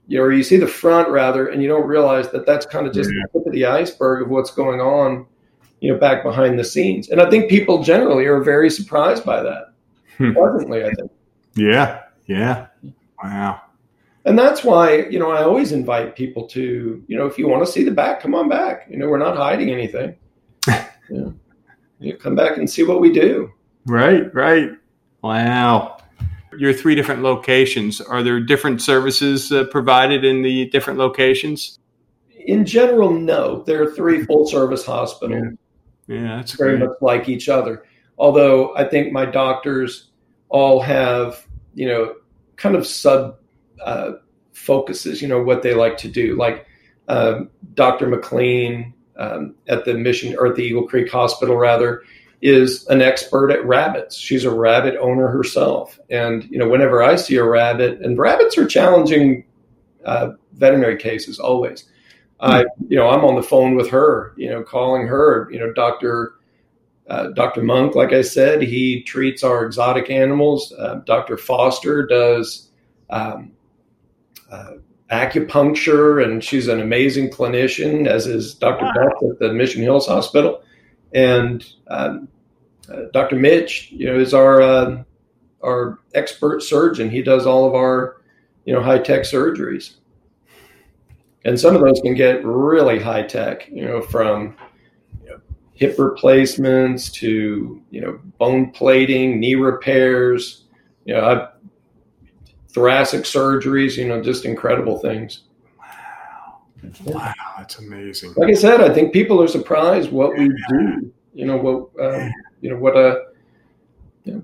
you 0.07 0.19
know, 0.19 0.25
or 0.25 0.33
you 0.33 0.43
see 0.43 0.57
the 0.57 0.67
front 0.67 1.09
rather, 1.09 1.49
and 1.49 1.63
you 1.63 1.69
don't 1.69 1.87
realize 1.87 2.31
that 2.31 2.47
that's 2.47 2.67
kind 2.67 2.87
of 2.87 2.93
just 2.93 3.11
yeah. 3.11 3.21
the 3.33 3.39
tip 3.39 3.47
of 3.47 3.53
the 3.53 3.67
iceberg 3.67 4.23
of 4.23 4.29
what's 4.29 4.51
going 4.51 4.81
on, 4.81 5.27
you 5.81 5.93
know, 5.93 5.99
back 5.99 6.23
behind 6.23 6.59
the 6.59 6.65
scenes. 6.65 7.09
And 7.09 7.21
I 7.21 7.31
think 7.31 7.49
people 7.49 7.83
generally 7.83 8.27
are 8.27 8.43
very 8.43 8.71
surprised 8.71 9.25
by 9.25 9.43
that. 9.43 9.73
Hmm. 10.19 10.33
Pleasantly, 10.33 10.85
I 10.85 10.91
think. 10.91 11.11
Yeah. 11.55 12.03
Yeah. 12.27 12.67
Wow. 13.23 13.63
And 14.27 14.39
that's 14.39 14.65
why, 14.65 15.07
you 15.07 15.19
know, 15.19 15.31
I 15.31 15.43
always 15.43 15.73
invite 15.73 16.17
people 16.17 16.47
to, 16.49 17.05
you 17.07 17.17
know, 17.17 17.27
if 17.27 17.39
you 17.39 17.49
want 17.49 17.65
to 17.65 17.71
see 17.71 17.85
the 17.85 17.91
back, 17.91 18.21
come 18.21 18.35
on 18.35 18.49
back. 18.49 18.87
You 18.89 18.97
know, 18.97 19.09
we're 19.09 19.19
not 19.19 19.37
hiding 19.37 19.71
anything. 19.71 20.17
you, 20.67 20.75
know, 21.11 21.35
you 21.99 22.17
come 22.17 22.35
back 22.35 22.57
and 22.57 22.69
see 22.69 22.83
what 22.83 23.01
we 23.01 23.13
do. 23.13 23.53
Right, 23.87 24.35
right. 24.35 24.71
Wow 25.23 25.94
your 26.59 26.73
three 26.73 26.95
different 26.95 27.23
locations, 27.23 28.01
are 28.01 28.23
there 28.23 28.41
different 28.41 28.83
services 28.83 29.53
uh, 29.53 29.65
provided 29.65 30.25
in 30.25 30.43
the 30.43 30.69
different 30.71 30.99
locations? 30.99 31.79
In 32.47 32.67
general, 32.67 33.11
no. 33.11 33.63
There 33.63 33.83
are 33.83 33.91
three 33.91 34.25
full 34.25 34.47
service 34.47 34.85
hospitals. 34.85 35.57
Yeah, 36.07 36.17
yeah 36.17 36.37
that's 36.37 36.53
very 36.53 36.77
great. 36.79 36.89
much 36.89 36.99
like 37.01 37.29
each 37.29 37.49
other. 37.49 37.85
Although 38.19 38.77
I 38.77 38.85
think 38.85 39.13
my 39.13 39.25
doctors 39.25 40.11
all 40.49 40.81
have, 40.81 41.47
you 41.75 41.89
know, 41.89 42.15
kind 42.57 42.77
of 42.77 42.87
sub 42.87 43.39
uh, 43.83 44.13
focuses, 44.53 45.21
you 45.21 45.29
know, 45.29 45.43
what 45.43 45.63
they 45.63 45.75
like 45.75 45.97
to 45.99 46.09
do. 46.09 46.37
Like 46.37 46.67
um, 47.09 47.51
Dr. 47.75 48.07
McLean 48.07 48.95
um, 49.17 49.55
at 49.69 49.85
the 49.85 49.95
Mission 49.95 50.35
or 50.39 50.49
at 50.49 50.57
the 50.57 50.63
Eagle 50.63 50.87
Creek 50.87 51.11
Hospital, 51.11 51.57
rather, 51.57 52.03
is 52.45 52.87
an 52.89 53.01
expert 53.01 53.51
at 53.51 53.65
rabbits. 53.67 54.17
She's 54.17 54.45
a 54.45 54.55
rabbit 54.55 54.97
owner 55.01 55.29
herself, 55.29 55.99
and 56.11 56.45
you 56.45 56.59
know, 56.59 56.69
whenever 56.69 57.03
I 57.03 57.17
see 57.17 57.37
a 57.37 57.45
rabbit, 57.45 58.01
and 58.03 58.19
rabbits 58.19 58.57
are 58.59 58.67
challenging 58.67 59.45
uh, 60.05 60.33
veterinary 60.53 60.99
cases 60.99 61.41
always. 61.41 61.89
I, 62.41 62.67
you 62.89 62.99
know, 62.99 63.09
I'm 63.09 63.25
on 63.25 63.37
the 63.37 63.43
phone 63.43 63.75
with 63.75 63.89
her, 63.89 64.35
you 64.37 64.51
know, 64.51 64.63
calling 64.63 65.07
her, 65.07 65.49
you 65.51 65.59
know, 65.59 65.73
Doctor 65.73 66.35
uh, 67.09 67.29
Dr. 67.29 67.63
Monk, 67.63 67.95
like 67.95 68.13
I 68.13 68.23
said, 68.23 68.63
he 68.63 69.03
treats 69.03 69.43
our 69.43 69.65
exotic 69.65 70.11
animals. 70.11 70.73
Uh, 70.79 70.97
Dr. 71.07 71.37
Foster 71.37 72.07
does 72.07 72.71
um, 73.11 73.53
uh, 74.51 74.73
acupuncture, 75.11 76.25
and 76.25 76.43
she's 76.43 76.69
an 76.69 76.81
amazing 76.81 77.31
clinician, 77.31 78.07
as 78.07 78.27
is 78.27 78.55
Dr. 78.55 78.85
Wow. 78.85 78.93
Beth 78.95 79.31
at 79.31 79.39
the 79.39 79.53
Mission 79.53 79.83
Hills 79.83 80.07
Hospital. 80.07 80.63
And 81.13 81.65
um, 81.89 82.29
Dr. 83.13 83.37
Mitch, 83.37 83.91
you 83.91 84.07
know, 84.07 84.19
is 84.19 84.35
our 84.35 84.61
uh, 84.61 85.03
our 85.63 85.99
expert 86.15 86.63
surgeon. 86.63 87.11
He 87.11 87.23
does 87.23 87.47
all 87.47 87.67
of 87.67 87.75
our, 87.75 88.21
you 88.65 88.75
know, 88.75 88.83
high 88.83 88.99
tech 88.99 89.23
surgeries, 89.23 89.95
and 91.45 91.59
some 91.59 91.75
of 91.75 91.81
those 91.81 92.01
can 92.01 92.15
get 92.15 92.45
really 92.45 93.01
high 93.01 93.23
tech. 93.23 93.69
You 93.69 93.87
know, 93.87 94.03
from 94.03 94.57
hip 95.75 95.99
replacements 95.99 97.11
to 97.11 97.83
you 97.91 98.01
know 98.01 98.19
bone 98.39 98.71
plating, 98.71 99.41
knee 99.41 99.57
repairs, 99.57 100.65
you 101.05 101.15
know, 101.15 101.25
I've, 101.25 101.49
thoracic 102.73 103.23
surgeries. 103.23 103.97
You 103.97 104.09
know, 104.09 104.23
just 104.23 104.45
incredible 104.45 104.99
things. 104.99 105.43
Wow, 105.79 106.63
wow, 107.05 107.35
that's 107.59 107.79
amazing. 107.79 108.35
Like 108.37 108.51
I 108.51 108.55
said, 108.55 108.81
I 108.81 108.93
think 108.93 109.13
people 109.13 109.43
are 109.43 109.49
surprised 109.49 110.11
what 110.11 110.37
we 110.37 110.49
do. 110.69 111.13
You 111.35 111.47
know 111.47 111.57
what 111.57 112.15
um, 112.15 112.33
you 112.65 112.71
know 112.71 112.79
what 112.79 112.97
a 112.97 113.27
you 114.25 114.33
know, 114.33 114.43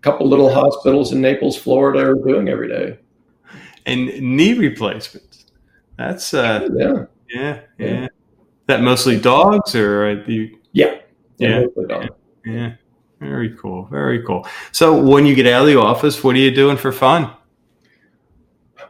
couple 0.00 0.28
little 0.28 0.48
hospitals 0.48 1.12
in 1.12 1.20
Naples, 1.20 1.56
Florida, 1.56 2.10
are 2.10 2.14
doing 2.14 2.48
every 2.48 2.68
day. 2.68 2.98
And 3.84 4.06
knee 4.22 4.54
replacements. 4.54 5.46
That's 5.96 6.32
uh, 6.32 6.68
yeah, 6.72 7.04
yeah, 7.28 7.60
yeah. 7.78 7.86
yeah. 7.86 8.06
That 8.66 8.82
mostly 8.82 9.18
dogs, 9.18 9.74
or 9.74 10.22
you 10.28 10.56
yeah. 10.70 11.00
Yeah. 11.38 11.64
Yeah. 11.88 12.06
yeah. 12.44 12.72
Very 13.18 13.56
cool. 13.56 13.86
Very 13.86 14.22
cool. 14.22 14.46
So 14.70 14.96
when 14.96 15.26
you 15.26 15.34
get 15.34 15.48
out 15.48 15.62
of 15.62 15.66
the 15.66 15.80
office, 15.80 16.22
what 16.22 16.36
are 16.36 16.38
you 16.38 16.54
doing 16.54 16.76
for 16.76 16.92
fun? 16.92 17.32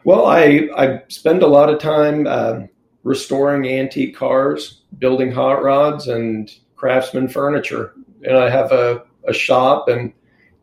Well, 0.03 0.27
I, 0.27 0.69
I 0.77 1.01
spend 1.07 1.41
a 1.41 1.47
lot 1.47 1.69
of 1.69 1.79
time 1.79 2.27
uh, 2.27 2.61
restoring 3.03 3.67
antique 3.67 4.15
cars, 4.15 4.81
building 4.99 5.31
hot 5.31 5.63
rods, 5.63 6.07
and 6.07 6.51
craftsman 6.75 7.27
furniture. 7.27 7.95
And 8.23 8.37
I 8.37 8.49
have 8.49 8.71
a, 8.71 9.03
a 9.27 9.33
shop 9.33 9.87
and 9.87 10.13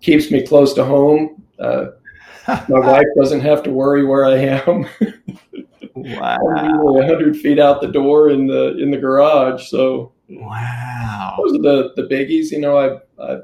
keeps 0.01 0.31
me 0.31 0.47
close 0.47 0.75
to 0.75 0.85
home. 0.85 1.43
Uh, 1.59 1.87
my 2.69 2.79
wife 2.79 3.07
doesn't 3.19 3.41
have 3.41 3.63
to 3.65 3.71
worry 3.71 4.05
where 4.05 4.25
I 4.25 4.37
am. 4.37 4.87
wow. 5.95 6.39
I'm 6.57 6.83
100 6.83 7.37
feet 7.37 7.59
out 7.59 7.81
the 7.81 7.89
door 7.89 8.31
in 8.31 8.47
the 8.47 8.77
in 8.79 8.91
the 8.91 8.99
garage. 8.99 9.69
So 9.69 10.13
Wow. 10.29 11.37
Those 11.39 11.59
are 11.59 11.63
the, 11.63 11.93
the 11.97 12.03
biggies. 12.03 12.51
You 12.51 12.61
know, 12.61 12.79
I, 12.79 13.23
I 13.23 13.41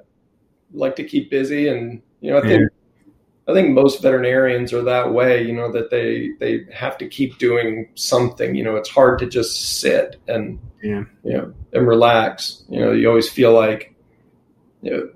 like 0.73 0.97
to 0.97 1.05
keep 1.05 1.31
busy 1.31 1.69
and, 1.69 2.03
you 2.21 2.31
know, 2.31 2.39
I 2.39 2.43
think, 2.43 2.63
yeah. 2.63 3.13
I 3.49 3.55
think 3.55 3.71
most 3.71 4.03
veterinarians 4.03 4.73
are 4.73 4.83
that 4.83 5.13
way, 5.13 5.43
you 5.43 5.53
know, 5.53 5.71
that 5.73 5.91
they, 5.91 6.31
they 6.39 6.65
have 6.73 6.97
to 6.99 7.09
keep 7.09 7.39
doing 7.39 7.89
something, 7.95 8.55
you 8.55 8.63
know, 8.63 8.77
it's 8.77 8.89
hard 8.89 9.19
to 9.19 9.27
just 9.27 9.81
sit 9.81 10.17
and, 10.29 10.59
yeah. 10.83 11.05
you 11.25 11.37
know, 11.37 11.55
and 11.73 11.87
relax. 11.87 12.65
You 12.69 12.81
know, 12.81 12.93
you 12.93 13.09
always 13.09 13.29
feel 13.29 13.53
like, 13.53 13.92
you 14.83 14.91
know, 14.91 15.09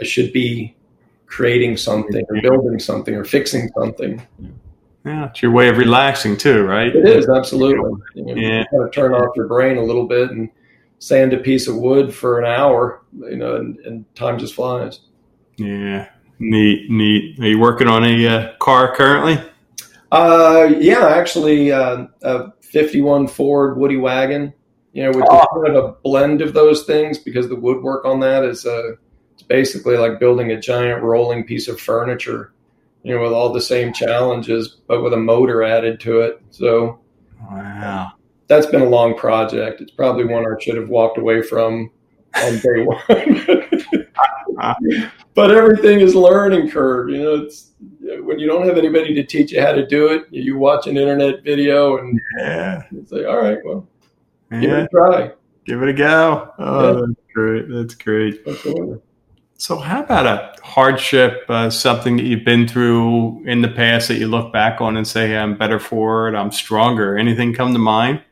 I 0.00 0.04
should 0.04 0.32
be 0.32 0.74
creating 1.26 1.76
something 1.76 2.24
or 2.28 2.40
building 2.42 2.78
something 2.78 3.14
or 3.14 3.24
fixing 3.24 3.68
something. 3.78 4.20
Yeah, 5.04 5.26
it's 5.30 5.40
your 5.40 5.52
way 5.52 5.68
of 5.68 5.78
relaxing 5.78 6.36
too, 6.36 6.64
right? 6.64 6.94
It 6.94 7.06
is 7.06 7.28
absolutely. 7.28 8.02
You 8.14 8.24
know, 8.24 8.34
yeah, 8.34 8.58
you 8.58 8.64
kind 8.70 8.84
of 8.84 8.92
turn 8.92 9.14
off 9.14 9.34
your 9.34 9.46
brain 9.46 9.78
a 9.78 9.82
little 9.82 10.06
bit 10.06 10.30
and 10.30 10.50
sand 10.98 11.32
a 11.32 11.38
piece 11.38 11.66
of 11.66 11.76
wood 11.76 12.14
for 12.14 12.38
an 12.38 12.44
hour, 12.44 13.02
you 13.16 13.36
know, 13.36 13.56
and, 13.56 13.78
and 13.80 14.14
time 14.14 14.38
just 14.38 14.54
flies. 14.54 15.00
Yeah, 15.56 16.08
neat, 16.38 16.90
neat. 16.90 17.38
Are 17.40 17.48
you 17.48 17.58
working 17.58 17.88
on 17.88 18.04
a 18.04 18.26
uh, 18.26 18.56
car 18.58 18.94
currently? 18.94 19.42
Uh, 20.12 20.70
yeah, 20.78 21.08
actually, 21.08 21.72
uh, 21.72 22.06
a 22.22 22.52
51 22.60 23.28
Ford 23.28 23.78
Woody 23.78 23.96
wagon, 23.96 24.52
you 24.92 25.02
know, 25.02 25.10
which 25.10 25.26
oh. 25.28 25.40
is 25.40 25.64
kind 25.64 25.76
of 25.76 25.84
a 25.84 25.92
blend 26.02 26.42
of 26.42 26.52
those 26.52 26.84
things 26.84 27.18
because 27.18 27.48
the 27.48 27.56
woodwork 27.56 28.04
on 28.04 28.20
that 28.20 28.44
is 28.44 28.66
uh, 28.66 28.92
it's 29.34 29.42
basically 29.42 29.96
like 29.96 30.20
building 30.20 30.52
a 30.52 30.60
giant 30.60 31.02
rolling 31.02 31.44
piece 31.44 31.68
of 31.68 31.80
furniture, 31.80 32.52
you 33.02 33.14
know, 33.14 33.22
with 33.22 33.32
all 33.32 33.52
the 33.52 33.60
same 33.60 33.92
challenges, 33.92 34.78
but 34.86 35.02
with 35.02 35.12
a 35.12 35.16
motor 35.16 35.62
added 35.62 36.00
to 36.00 36.20
it. 36.20 36.42
So, 36.50 37.00
wow 37.50 38.12
that's 38.50 38.66
been 38.66 38.82
a 38.82 38.88
long 38.88 39.16
project. 39.16 39.80
It's 39.80 39.92
probably 39.92 40.24
one 40.24 40.44
I 40.44 40.60
should 40.60 40.76
have 40.76 40.88
walked 40.88 41.18
away 41.18 41.40
from 41.40 41.88
on 42.34 42.58
day 42.58 42.82
one. 42.84 42.98
but 45.34 45.52
everything 45.52 46.00
is 46.00 46.16
learning 46.16 46.68
curve. 46.68 47.10
You 47.10 47.22
know, 47.22 47.34
it's 47.44 47.70
when 48.00 48.40
you 48.40 48.48
don't 48.48 48.66
have 48.66 48.76
anybody 48.76 49.14
to 49.14 49.22
teach 49.24 49.52
you 49.52 49.62
how 49.62 49.70
to 49.70 49.86
do 49.86 50.08
it, 50.08 50.24
you 50.32 50.58
watch 50.58 50.88
an 50.88 50.96
internet 50.96 51.44
video 51.44 51.98
and 51.98 52.20
yeah. 52.38 52.82
say, 53.06 53.24
all 53.24 53.40
right, 53.40 53.58
well, 53.64 53.86
yeah. 54.50 54.60
give 54.60 54.70
it 54.70 54.82
a 54.82 54.88
try. 54.88 55.32
Give 55.66 55.82
it 55.82 55.88
a 55.88 55.92
go. 55.92 56.52
Oh, 56.58 56.92
yeah. 56.92 57.06
that's 57.06 57.32
great. 57.34 57.68
That's 57.68 57.94
great. 57.94 58.42
Absolutely. 58.46 59.00
So, 59.60 59.76
how 59.76 60.02
about 60.02 60.26
a 60.26 60.54
hardship, 60.64 61.44
uh, 61.50 61.68
something 61.68 62.16
that 62.16 62.22
you've 62.22 62.46
been 62.46 62.66
through 62.66 63.44
in 63.46 63.60
the 63.60 63.68
past 63.68 64.08
that 64.08 64.14
you 64.14 64.26
look 64.26 64.54
back 64.54 64.80
on 64.80 64.96
and 64.96 65.06
say, 65.06 65.28
hey, 65.28 65.36
I'm 65.36 65.58
better 65.58 65.78
for 65.78 66.28
it, 66.28 66.34
I'm 66.34 66.50
stronger? 66.50 67.18
Anything 67.18 67.52
come 67.52 67.74
to 67.74 67.78
mind? 67.78 68.22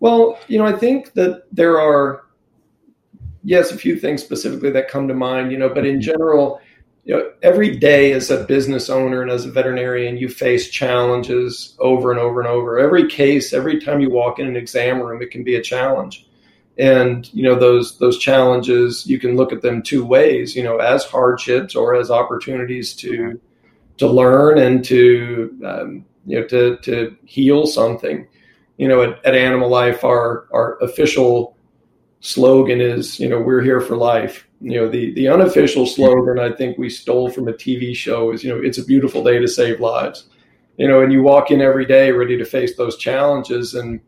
Well, 0.00 0.38
you 0.48 0.56
know, 0.56 0.64
I 0.64 0.72
think 0.72 1.12
that 1.12 1.44
there 1.52 1.78
are, 1.78 2.24
yes, 3.44 3.70
a 3.70 3.76
few 3.76 3.98
things 3.98 4.22
specifically 4.22 4.70
that 4.70 4.88
come 4.88 5.06
to 5.08 5.14
mind, 5.14 5.52
you 5.52 5.58
know, 5.58 5.68
but 5.68 5.84
in 5.84 6.00
general, 6.00 6.62
you 7.04 7.16
know, 7.16 7.32
every 7.42 7.76
day 7.76 8.12
as 8.12 8.30
a 8.30 8.44
business 8.44 8.88
owner 8.88 9.22
and 9.22 9.30
as 9.30 9.44
a 9.44 9.50
veterinarian, 9.50 10.16
you 10.16 10.28
face 10.28 10.70
challenges 10.70 11.76
over 11.80 12.10
and 12.10 12.20
over 12.20 12.40
and 12.40 12.48
over. 12.48 12.78
Every 12.78 13.08
case, 13.08 13.52
every 13.52 13.80
time 13.80 14.00
you 14.00 14.10
walk 14.10 14.38
in 14.38 14.46
an 14.46 14.56
exam 14.56 15.00
room, 15.00 15.20
it 15.20 15.30
can 15.30 15.42
be 15.42 15.56
a 15.56 15.62
challenge. 15.62 16.26
And 16.78 17.32
you 17.34 17.42
know 17.42 17.54
those 17.54 17.98
those 17.98 18.18
challenges, 18.18 19.06
you 19.06 19.18
can 19.18 19.36
look 19.36 19.52
at 19.52 19.60
them 19.60 19.82
two 19.82 20.04
ways. 20.04 20.56
You 20.56 20.62
know, 20.62 20.78
as 20.78 21.04
hardships 21.04 21.74
or 21.74 21.94
as 21.94 22.10
opportunities 22.10 22.94
to 22.96 23.38
to 23.98 24.06
learn 24.06 24.58
and 24.58 24.82
to 24.86 25.58
um, 25.66 26.04
you 26.24 26.40
know 26.40 26.46
to 26.46 26.78
to 26.78 27.16
heal 27.24 27.66
something 27.66 28.26
you 28.82 28.88
know, 28.88 29.02
at, 29.02 29.24
at 29.24 29.34
Animal 29.34 29.68
Life, 29.68 30.04
our 30.04 30.48
our 30.52 30.76
official 30.78 31.56
slogan 32.22 32.80
is, 32.80 33.20
you 33.20 33.28
know, 33.28 33.40
we're 33.40 33.60
here 33.60 33.80
for 33.80 33.96
life. 33.96 34.48
You 34.60 34.80
know, 34.80 34.88
the 34.88 35.12
the 35.14 35.28
unofficial 35.28 35.86
slogan 35.86 36.38
I 36.38 36.52
think 36.52 36.78
we 36.78 36.88
stole 36.88 37.30
from 37.30 37.48
a 37.48 37.52
TV 37.52 37.94
show 37.94 38.32
is, 38.32 38.42
you 38.42 38.50
know, 38.50 38.60
it's 38.60 38.78
a 38.78 38.84
beautiful 38.84 39.22
day 39.22 39.38
to 39.38 39.48
save 39.48 39.80
lives. 39.80 40.28
You 40.78 40.88
know, 40.88 41.02
and 41.02 41.12
you 41.12 41.22
walk 41.22 41.50
in 41.50 41.60
every 41.60 41.84
day 41.84 42.10
ready 42.12 42.38
to 42.38 42.44
face 42.44 42.76
those 42.76 42.96
challenges 42.96 43.74
and 43.74 44.00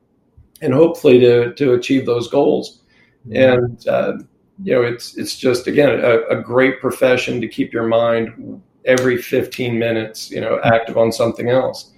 and 0.63 0.73
hopefully 0.73 1.19
to 1.21 1.53
to 1.55 1.75
achieve 1.75 2.07
those 2.07 2.29
goals. 2.29 2.81
And 3.33 3.87
uh, 3.89 4.19
you 4.63 4.75
know, 4.75 4.83
it's 4.83 5.17
it's 5.19 5.37
just 5.37 5.67
again 5.67 5.91
a, 5.91 6.21
a 6.29 6.41
great 6.41 6.81
profession 6.81 7.41
to 7.41 7.49
keep 7.49 7.73
your 7.73 7.87
mind 7.89 8.63
every 8.85 9.21
15 9.21 9.79
minutes, 9.79 10.31
you 10.31 10.41
know, 10.41 10.61
active 10.63 10.97
on 10.97 11.11
something 11.11 11.49
else. 11.49 11.91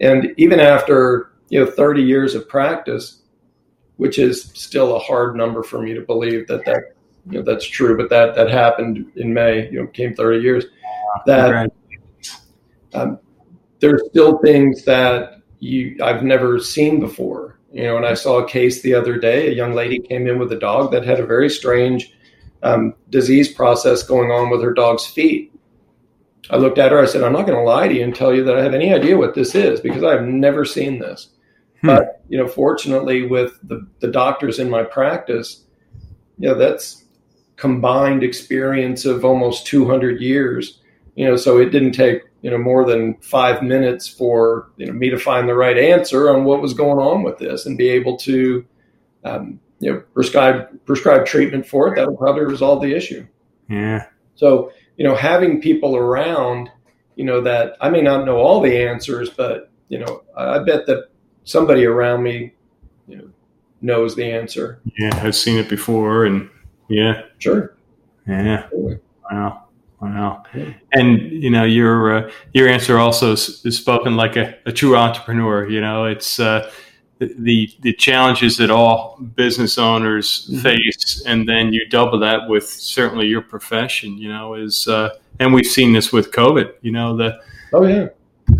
And 0.00 0.34
even 0.36 0.60
after 0.60 1.32
you 1.48 1.64
know 1.64 1.70
30 1.70 2.02
years 2.02 2.34
of 2.34 2.46
practice 2.46 3.21
which 3.96 4.18
is 4.18 4.50
still 4.54 4.96
a 4.96 4.98
hard 4.98 5.36
number 5.36 5.62
for 5.62 5.80
me 5.80 5.94
to 5.94 6.00
believe 6.00 6.46
that 6.48 6.64
that 6.64 6.94
you 7.30 7.38
know 7.38 7.42
that's 7.42 7.66
true 7.66 7.96
but 7.96 8.10
that 8.10 8.34
that 8.34 8.50
happened 8.50 9.10
in 9.16 9.32
may 9.32 9.70
you 9.70 9.80
know 9.80 9.86
came 9.88 10.14
30 10.14 10.42
years. 10.42 10.64
That 11.26 11.70
um, 12.94 13.18
there's 13.80 14.02
still 14.08 14.38
things 14.38 14.84
that 14.84 15.40
you 15.60 15.96
I've 16.02 16.22
never 16.22 16.58
seen 16.58 17.00
before. 17.00 17.58
You 17.72 17.84
know 17.84 17.96
and 17.96 18.06
I 18.06 18.14
saw 18.14 18.38
a 18.38 18.48
case 18.48 18.82
the 18.82 18.94
other 18.94 19.18
day 19.18 19.48
a 19.48 19.54
young 19.54 19.74
lady 19.74 19.98
came 19.98 20.26
in 20.26 20.38
with 20.38 20.52
a 20.52 20.58
dog 20.58 20.90
that 20.92 21.04
had 21.04 21.20
a 21.20 21.26
very 21.26 21.48
strange 21.48 22.14
um, 22.62 22.94
disease 23.10 23.52
process 23.52 24.02
going 24.02 24.30
on 24.30 24.50
with 24.50 24.62
her 24.62 24.72
dog's 24.72 25.06
feet. 25.06 25.52
I 26.50 26.56
looked 26.56 26.78
at 26.78 26.92
her 26.92 27.00
I 27.00 27.06
said 27.06 27.22
I'm 27.22 27.32
not 27.32 27.46
going 27.46 27.58
to 27.58 27.64
lie 27.64 27.88
to 27.88 27.94
you 27.94 28.04
and 28.04 28.14
tell 28.14 28.34
you 28.34 28.42
that 28.44 28.56
I 28.56 28.62
have 28.62 28.74
any 28.74 28.92
idea 28.92 29.16
what 29.16 29.34
this 29.34 29.54
is 29.54 29.80
because 29.80 30.02
I've 30.02 30.24
never 30.24 30.64
seen 30.64 30.98
this 30.98 31.28
Hmm. 31.82 31.86
But 31.88 32.22
you 32.28 32.38
know, 32.38 32.48
fortunately, 32.48 33.26
with 33.26 33.58
the 33.62 33.86
the 34.00 34.08
doctors 34.08 34.58
in 34.58 34.70
my 34.70 34.82
practice, 34.82 35.64
you 36.38 36.48
know, 36.48 36.54
that's 36.54 37.04
combined 37.56 38.24
experience 38.24 39.04
of 39.04 39.24
almost 39.24 39.66
200 39.66 40.20
years. 40.20 40.80
You 41.14 41.26
know, 41.26 41.36
so 41.36 41.58
it 41.58 41.70
didn't 41.70 41.92
take 41.92 42.22
you 42.40 42.50
know 42.50 42.58
more 42.58 42.84
than 42.84 43.14
five 43.20 43.62
minutes 43.62 44.08
for 44.08 44.70
you 44.76 44.86
know 44.86 44.92
me 44.92 45.10
to 45.10 45.18
find 45.18 45.48
the 45.48 45.54
right 45.54 45.78
answer 45.78 46.30
on 46.30 46.44
what 46.44 46.62
was 46.62 46.74
going 46.74 46.98
on 46.98 47.22
with 47.22 47.38
this 47.38 47.66
and 47.66 47.78
be 47.78 47.88
able 47.88 48.16
to 48.18 48.64
um, 49.24 49.60
you 49.78 49.92
know 49.92 50.00
prescribe 50.14 50.84
prescribe 50.86 51.26
treatment 51.26 51.66
for 51.66 51.88
it, 51.88 51.96
that'll 51.96 52.16
probably 52.16 52.44
resolve 52.44 52.82
the 52.82 52.94
issue. 52.94 53.26
Yeah. 53.68 54.06
So 54.34 54.72
you 54.96 55.04
know, 55.04 55.14
having 55.14 55.60
people 55.60 55.96
around, 55.96 56.68
you 57.16 57.24
know, 57.24 57.40
that 57.42 57.76
I 57.80 57.90
may 57.90 58.02
not 58.02 58.24
know 58.24 58.36
all 58.36 58.60
the 58.60 58.76
answers, 58.76 59.30
but 59.30 59.70
you 59.88 59.98
know, 59.98 60.22
I 60.36 60.58
bet 60.58 60.86
that 60.86 61.08
somebody 61.44 61.84
around 61.84 62.22
me, 62.22 62.52
you 63.06 63.16
know, 63.16 63.30
knows 63.80 64.14
the 64.14 64.24
answer. 64.24 64.80
Yeah, 64.98 65.10
I've 65.22 65.36
seen 65.36 65.58
it 65.58 65.68
before, 65.68 66.24
and 66.24 66.48
yeah, 66.88 67.22
sure, 67.38 67.76
yeah, 68.26 68.68
wow. 69.30 69.58
Wow, 70.00 70.42
and 70.92 71.30
you 71.30 71.48
know 71.48 71.62
your 71.62 72.16
uh, 72.26 72.30
your 72.52 72.68
answer 72.68 72.98
also 72.98 73.34
is, 73.34 73.64
is 73.64 73.76
spoken 73.76 74.16
like 74.16 74.34
a, 74.34 74.58
a, 74.66 74.72
true 74.72 74.96
entrepreneur. 74.96 75.68
You 75.68 75.80
know, 75.80 76.06
it's 76.06 76.40
uh, 76.40 76.72
the 77.20 77.70
the 77.82 77.92
challenges 77.92 78.56
that 78.56 78.68
all 78.68 79.16
business 79.36 79.78
owners 79.78 80.48
mm-hmm. 80.50 80.60
face, 80.60 81.22
and 81.24 81.48
then 81.48 81.72
you 81.72 81.88
double 81.88 82.18
that 82.18 82.48
with 82.48 82.68
certainly 82.68 83.28
your 83.28 83.42
profession. 83.42 84.18
You 84.18 84.28
know, 84.30 84.54
is 84.54 84.88
uh, 84.88 85.10
and 85.38 85.54
we've 85.54 85.66
seen 85.66 85.92
this 85.92 86.12
with 86.12 86.32
COVID. 86.32 86.74
You 86.80 86.90
know, 86.90 87.16
the 87.16 87.40
oh 87.72 87.86
yeah, 87.86 88.08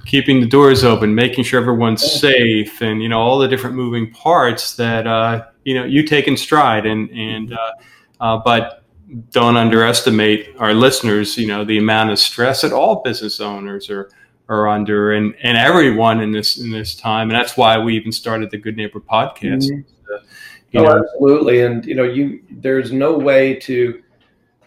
keeping 0.06 0.40
the 0.40 0.46
doors 0.46 0.84
open, 0.84 1.14
making 1.14 1.44
sure 1.44 1.60
everyone's 1.60 2.02
safe, 2.02 2.80
and 2.80 3.02
you 3.02 3.08
know 3.08 3.20
all 3.20 3.38
the 3.38 3.48
different 3.48 3.76
moving 3.76 4.10
parts 4.10 4.76
that 4.76 5.06
uh, 5.06 5.46
you 5.64 5.74
know 5.74 5.84
you 5.84 6.02
take 6.06 6.28
in 6.28 6.36
stride, 6.36 6.86
and 6.86 7.10
and 7.10 7.52
uh, 7.52 7.72
uh, 8.20 8.36
but 8.38 8.84
don't 9.30 9.56
underestimate 9.56 10.54
our 10.58 10.74
listeners. 10.74 11.36
You 11.36 11.46
know 11.46 11.64
the 11.64 11.78
amount 11.78 12.10
of 12.10 12.18
stress 12.18 12.62
that 12.62 12.72
all 12.72 13.02
business 13.02 13.40
owners 13.40 13.90
are 13.90 14.10
are 14.48 14.68
under, 14.68 15.12
and 15.12 15.34
and 15.42 15.56
everyone 15.56 16.20
in 16.20 16.32
this 16.32 16.58
in 16.58 16.70
this 16.70 16.94
time, 16.94 17.30
and 17.30 17.38
that's 17.38 17.56
why 17.56 17.78
we 17.78 17.96
even 17.96 18.12
started 18.12 18.50
the 18.50 18.58
Good 18.58 18.76
Neighbor 18.76 19.00
podcast. 19.00 19.70
Mm-hmm. 19.70 20.14
Uh, 20.14 20.80
oh, 20.80 20.82
know. 20.82 21.02
absolutely, 21.04 21.60
and 21.60 21.84
you 21.86 21.94
know, 21.94 22.04
you 22.04 22.42
there's 22.50 22.92
no 22.92 23.16
way 23.16 23.54
to 23.60 24.02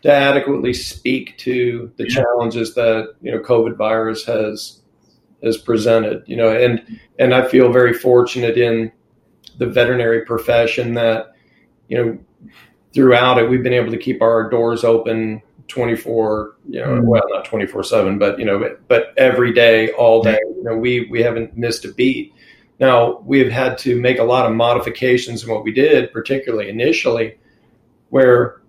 to 0.04 0.12
adequately 0.12 0.74
speak 0.74 1.36
to 1.40 1.92
the 1.98 2.04
yeah. 2.08 2.22
challenges 2.22 2.76
that 2.76 3.16
you 3.22 3.32
know 3.32 3.40
COVID 3.40 3.76
virus 3.76 4.24
has 4.26 4.82
has 5.46 5.58
presented. 5.58 6.24
You 6.28 6.38
know, 6.38 6.50
and 6.50 7.00
and 7.20 7.34
I 7.34 7.48
feel 7.48 7.72
very 7.72 7.94
fortunate 7.94 8.58
in 8.58 8.92
the 9.58 9.68
veterinary 9.68 10.26
profession 10.26 10.94
that 10.96 11.34
you 11.88 11.98
know 11.98 12.18
throughout 12.94 13.38
it 13.38 13.50
we've 13.50 13.64
been 13.64 13.74
able 13.74 13.92
to 13.92 13.98
keep 13.98 14.22
our 14.22 14.50
doors 14.50 14.84
open 14.84 15.42
24 15.68 16.56
you 16.70 16.80
know 16.80 16.88
mm-hmm. 16.88 17.08
well 17.08 17.24
not 17.30 17.46
24 17.46 17.84
7 17.84 18.20
but 18.20 18.40
you 18.40 18.46
know 18.46 18.60
but, 18.60 18.88
but 18.88 19.14
every 19.18 19.54
day 19.54 19.92
all 19.92 20.22
day 20.22 20.40
you 20.56 20.64
know 20.64 20.76
we 20.76 21.08
we 21.10 21.22
haven't 21.22 21.56
missed 21.58 21.86
a 21.86 21.94
beat 21.94 22.34
now 22.80 23.20
we've 23.20 23.52
had 23.52 23.78
to 23.78 24.00
make 24.00 24.20
a 24.20 24.24
lot 24.24 24.46
of 24.46 24.56
modifications 24.56 25.44
in 25.44 25.50
what 25.50 25.64
we 25.64 25.72
did 25.72 26.12
particularly 26.12 26.70
initially 26.70 27.38
where 28.10 28.62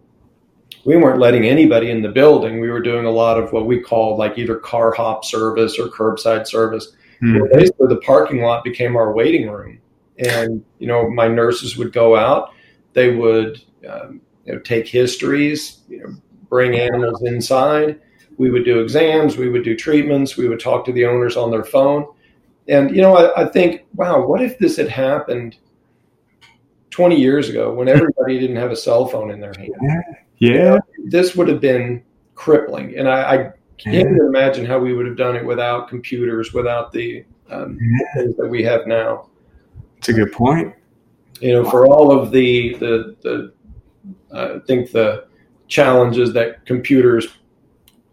we 0.87 0.97
weren't 0.97 1.19
letting 1.19 1.45
anybody 1.45 1.91
in 1.91 2.03
the 2.03 2.09
building 2.09 2.61
we 2.61 2.71
were 2.71 2.81
doing 2.81 3.05
a 3.05 3.11
lot 3.11 3.39
of 3.39 3.53
what 3.53 3.67
we 3.67 3.81
called 3.81 4.19
like 4.19 4.39
either 4.39 4.57
car 4.57 4.93
hop 4.93 5.25
service 5.25 5.79
or 5.79 5.89
curbside 5.89 6.47
service 6.47 6.95
mm-hmm. 7.23 7.45
basically 7.53 7.89
the 7.89 8.01
parking 8.01 8.41
lot 8.41 8.65
became 8.65 8.97
our 8.97 9.13
waiting 9.13 9.51
room 9.51 9.79
and 10.19 10.65
you 10.79 10.87
know 10.87 11.09
my 11.11 11.29
nurses 11.29 11.77
would 11.77 11.93
go 11.93 12.17
out 12.17 12.53
they 12.93 13.15
would 13.15 13.63
um, 13.89 14.21
you 14.45 14.55
know, 14.55 14.59
take 14.61 14.89
histories 14.89 15.81
you 15.89 15.99
know 15.99 16.17
bring 16.49 16.79
animals 16.79 17.23
inside. 17.23 18.01
We 18.39 18.51
would 18.51 18.65
do 18.65 18.81
exams, 18.81 19.37
we 19.37 19.49
would 19.49 19.65
do 19.65 19.75
treatments, 19.75 20.37
we 20.37 20.49
would 20.49 20.61
talk 20.61 20.85
to 20.87 20.93
the 20.93 21.07
owners 21.07 21.37
on 21.37 21.51
their 21.51 21.65
phone. 21.65 22.07
And, 22.69 22.95
you 22.95 23.01
know, 23.01 23.17
I, 23.17 23.45
I 23.45 23.49
think, 23.49 23.85
wow, 23.95 24.27
what 24.27 24.43
if 24.43 24.59
this 24.59 24.77
had 24.77 24.89
happened 24.89 25.57
20 26.91 27.19
years 27.19 27.49
ago 27.49 27.73
when 27.73 27.89
everybody 27.89 28.39
didn't 28.39 28.57
have 28.57 28.71
a 28.71 28.77
cell 28.77 29.07
phone 29.07 29.31
in 29.31 29.41
their 29.41 29.55
hand? 29.57 29.73
Yeah. 30.39 30.53
You 30.53 30.63
know, 30.63 30.81
this 31.05 31.35
would 31.37 31.49
have 31.49 31.61
been 31.61 32.03
crippling. 32.35 32.97
And 32.97 33.09
I, 33.09 33.21
I 33.21 33.37
can't 33.79 33.95
yeah. 33.95 34.01
even 34.01 34.19
imagine 34.27 34.67
how 34.67 34.79
we 34.79 34.93
would 34.93 35.07
have 35.07 35.17
done 35.17 35.37
it 35.37 35.45
without 35.45 35.89
computers, 35.89 36.53
without 36.53 36.93
the 36.93 37.25
um, 37.51 37.79
yeah. 37.81 38.23
things 38.23 38.37
that 38.37 38.49
we 38.49 38.63
have 38.65 38.87
now. 38.87 39.29
It's 39.99 40.09
a 40.09 40.13
good 40.13 40.33
point. 40.33 40.75
You 41.41 41.53
know, 41.53 41.71
for 41.71 41.87
all 41.87 42.11
of 42.11 42.31
the, 42.31 42.75
the, 42.77 43.17
the, 43.23 43.53
I 44.35 44.59
think 44.67 44.93
the, 44.93 45.27
challenges 45.69 46.33
that 46.35 46.65
computers, 46.67 47.29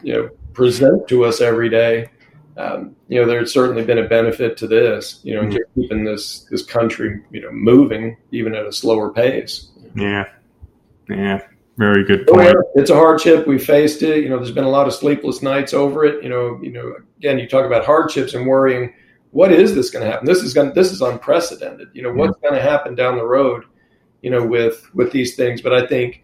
you 0.02 0.14
know, 0.14 0.30
present 0.54 1.08
to 1.08 1.24
us 1.24 1.42
every 1.42 1.70
day. 1.70 2.10
Um, 2.58 2.96
you 3.08 3.20
know, 3.20 3.28
there's 3.28 3.52
certainly 3.52 3.84
been 3.84 3.98
a 3.98 4.08
benefit 4.08 4.58
to 4.58 4.68
this, 4.68 5.20
you 5.24 5.34
know, 5.34 5.42
mm-hmm. 5.42 5.52
just 5.52 5.64
keeping 5.76 6.04
this 6.04 6.46
this 6.52 6.64
country, 6.64 7.22
you 7.32 7.42
know, 7.42 7.52
moving 7.52 8.18
even 8.32 8.54
at 8.54 8.66
a 8.66 8.72
slower 8.72 9.12
pace. 9.12 9.70
Yeah, 9.96 10.26
yeah, 11.10 11.42
very 11.78 12.04
good 12.04 12.28
point. 12.28 12.56
Oh, 12.56 12.64
yeah. 12.76 12.82
It's 12.82 12.90
a 12.90 12.96
hardship. 12.96 13.48
We 13.48 13.58
faced 13.58 14.04
it. 14.04 14.24
You 14.24 14.30
know, 14.30 14.38
there's 14.38 14.52
been 14.52 14.64
a 14.64 14.70
lot 14.70 14.88
of 14.88 14.94
sleepless 14.94 15.42
nights 15.42 15.74
over 15.74 16.06
it. 16.06 16.24
You 16.24 16.30
know, 16.30 16.60
you 16.62 16.72
know, 16.72 16.96
again, 17.18 17.40
you 17.40 17.48
talk 17.48 17.66
about 17.66 17.86
hardships 17.86 18.34
and 18.34 18.46
worrying. 18.46 18.94
What 19.32 19.52
is 19.52 19.74
this 19.74 19.90
going 19.90 20.06
to 20.06 20.12
happen? 20.12 20.28
This 20.28 20.44
is 20.44 20.54
going. 20.54 20.74
This 20.74 20.92
is 20.92 21.02
unprecedented. 21.02 21.90
You 21.94 22.04
know, 22.04 22.14
what's 22.14 22.40
going 22.40 22.54
to 22.54 22.62
happen 22.62 22.94
down 22.96 23.18
the 23.18 23.26
road? 23.26 23.64
You 24.22 24.30
know, 24.30 24.46
with 24.46 24.88
with 24.94 25.12
these 25.12 25.36
things. 25.36 25.62
But 25.62 25.74
I 25.74 25.88
think 25.88 26.24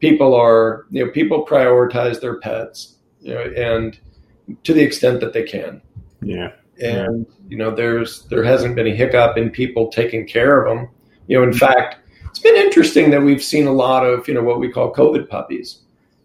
people 0.00 0.34
are 0.34 0.86
you 0.90 1.04
know 1.04 1.10
people 1.10 1.46
prioritize 1.46 2.20
their 2.20 2.38
pets 2.38 2.96
you 3.20 3.34
know 3.34 3.42
and 3.56 3.98
to 4.62 4.72
the 4.72 4.82
extent 4.82 5.20
that 5.20 5.32
they 5.32 5.42
can 5.42 5.80
yeah 6.22 6.52
and 6.80 7.26
yeah. 7.26 7.34
you 7.48 7.56
know 7.56 7.74
there's 7.74 8.22
there 8.26 8.44
hasn't 8.44 8.74
been 8.74 8.86
a 8.86 8.94
hiccup 8.94 9.36
in 9.36 9.50
people 9.50 9.88
taking 9.88 10.26
care 10.26 10.62
of 10.62 10.76
them 10.76 10.88
you 11.26 11.38
know 11.38 11.42
in 11.42 11.52
fact 11.52 11.96
it's 12.36 12.42
been 12.42 12.56
interesting 12.56 13.10
that 13.10 13.22
we've 13.22 13.42
seen 13.42 13.66
a 13.66 13.72
lot 13.72 14.04
of 14.04 14.28
you 14.28 14.34
know 14.34 14.42
what 14.42 14.60
we 14.60 14.70
call 14.70 14.92
covid 14.92 15.26
puppies 15.28 15.78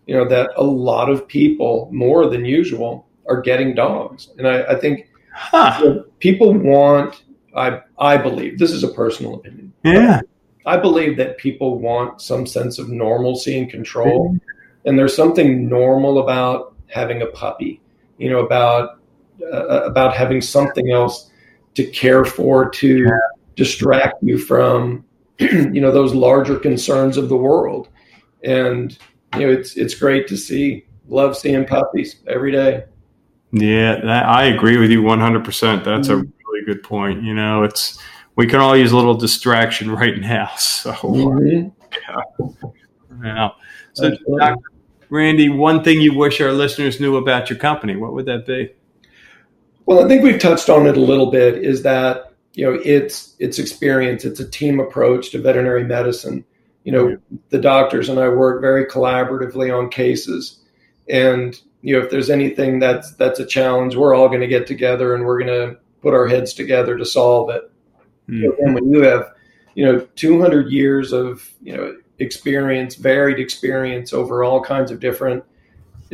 you 0.08 0.14
know 0.14 0.28
that 0.28 0.50
a 0.58 0.64
lot 0.64 1.10
of 1.10 1.26
people 1.26 1.88
more 1.92 2.28
than 2.28 2.44
usual 2.44 3.08
are 3.30 3.40
getting 3.40 3.74
dogs 3.74 4.30
and 4.38 4.46
i, 4.46 4.62
I 4.64 4.76
think 4.76 5.10
huh. 5.34 5.80
you 5.80 5.90
know, 5.90 6.06
people 6.20 6.54
want 6.54 7.24
i 7.56 7.80
i 7.98 8.18
believe 8.18 8.60
this 8.60 8.72
is 8.72 8.84
a 8.84 8.90
personal 8.90 9.36
opinion 9.36 9.72
yeah 9.86 10.20
I 10.66 10.78
believe 10.78 11.18
that 11.18 11.38
people 11.38 11.80
want 11.80 12.22
some 12.22 12.46
sense 12.46 12.78
of 12.78 12.90
normalcy 12.90 13.58
and 13.58 13.70
control. 13.70 14.30
Mm-hmm. 14.30 14.38
And 14.86 15.00
there's 15.00 15.16
something 15.16 15.68
normal 15.68 16.20
about 16.20 16.76
having 16.88 17.22
a 17.22 17.28
puppy, 17.28 17.82
you 18.18 18.30
know, 18.30 18.46
about 18.46 19.00
uh, 19.42 19.84
about 19.84 20.16
having 20.16 20.42
something 20.42 20.92
else 20.92 21.32
to 21.74 21.86
care 21.86 22.26
for 22.26 22.70
to 22.70 22.98
yeah. 23.00 23.10
distract 23.56 24.22
you 24.22 24.38
from 24.38 25.04
you 25.74 25.82
know 25.82 25.92
those 25.92 26.14
larger 26.14 26.58
concerns 26.58 27.18
of 27.18 27.30
the 27.30 27.36
world. 27.36 27.90
And 28.44 28.98
you 29.36 29.48
know, 29.48 29.52
it's 29.52 29.76
it's 29.76 29.96
great 29.96 30.28
to 30.28 30.38
see. 30.38 30.86
Love 31.08 31.36
seeing 31.36 31.66
puppies 31.66 32.18
every 32.28 32.52
day. 32.52 32.86
Yeah, 33.52 34.00
that, 34.06 34.26
I 34.28 34.46
agree 34.46 34.78
with 34.78 34.92
you 34.92 35.02
100%. 35.02 35.84
That's 35.84 36.08
mm-hmm. 36.08 36.12
a 36.12 36.16
really 36.16 36.66
good 36.66 36.84
point. 36.84 37.24
You 37.24 37.34
know, 37.34 37.64
it's 37.64 38.00
we 38.36 38.48
can 38.48 38.60
all 38.60 38.78
use 38.78 38.92
a 38.92 38.96
little 38.96 39.16
distraction 39.16 39.92
right 39.96 40.18
now. 40.20 40.52
So, 40.58 40.94
mm-hmm. 40.94 41.70
yeah. 42.08 42.48
yeah. 43.24 43.50
So, 43.94 44.12
Dr. 44.38 44.62
Randy, 45.10 45.50
one 45.50 45.84
thing 45.84 46.00
you 46.00 46.14
wish 46.14 46.40
our 46.40 46.54
listeners 46.54 47.02
knew 47.02 47.18
about 47.18 47.50
your 47.50 47.60
company, 47.60 47.98
what 47.98 48.14
would 48.14 48.26
that 48.28 48.46
be? 48.46 48.72
Well, 49.86 50.06
I 50.06 50.08
think 50.08 50.24
we've 50.24 50.40
touched 50.40 50.70
on 50.70 50.88
it 50.88 50.96
a 50.96 51.02
little 51.02 51.30
bit. 51.30 51.58
Is 51.58 51.84
that 51.84 52.31
you 52.54 52.66
know 52.66 52.80
it's 52.84 53.36
it's 53.40 53.60
experience. 53.60 54.26
It's 54.26 54.40
a 54.40 54.50
team 54.50 54.80
approach 54.80 55.32
to 55.32 55.42
veterinary 55.42 55.84
medicine. 55.84 56.46
You 56.84 56.92
know, 56.92 57.18
the 57.50 57.60
doctors 57.60 58.10
and 58.10 58.20
I 58.20 58.30
work 58.30 58.62
very 58.62 58.86
collaboratively 58.86 59.76
on 59.76 59.90
cases, 59.90 60.60
and 61.08 61.60
you 61.82 61.96
know 61.96 62.04
if 62.04 62.10
there's 62.10 62.30
anything 62.30 62.80
that's 62.80 63.14
that's 63.16 63.40
a 63.40 63.46
challenge, 63.46 63.96
we're 63.96 64.16
all 64.16 64.28
going 64.28 64.42
to 64.42 64.48
get 64.48 64.68
together 64.68 65.16
and 65.16 65.26
we're 65.26 65.44
going 65.44 65.72
to 65.72 65.78
put 66.02 66.14
our 66.14 66.28
heads 66.28 66.54
together 66.54 66.98
to 66.98 67.06
solve 67.06 67.50
it. 67.50 67.72
Mm-hmm. 68.28 68.66
And 68.66 68.76
when 68.76 68.92
you 68.92 69.02
have, 69.04 69.34
you 69.76 69.86
know, 69.86 70.00
200 70.16 70.72
years 70.72 71.14
of, 71.14 71.50
you 71.62 71.76
know, 71.76 71.96
experience, 72.20 72.96
varied 72.96 73.40
experience 73.40 74.14
over 74.14 74.44
all 74.44 74.62
kinds 74.62 74.92
of 74.92 75.00
different 75.00 75.44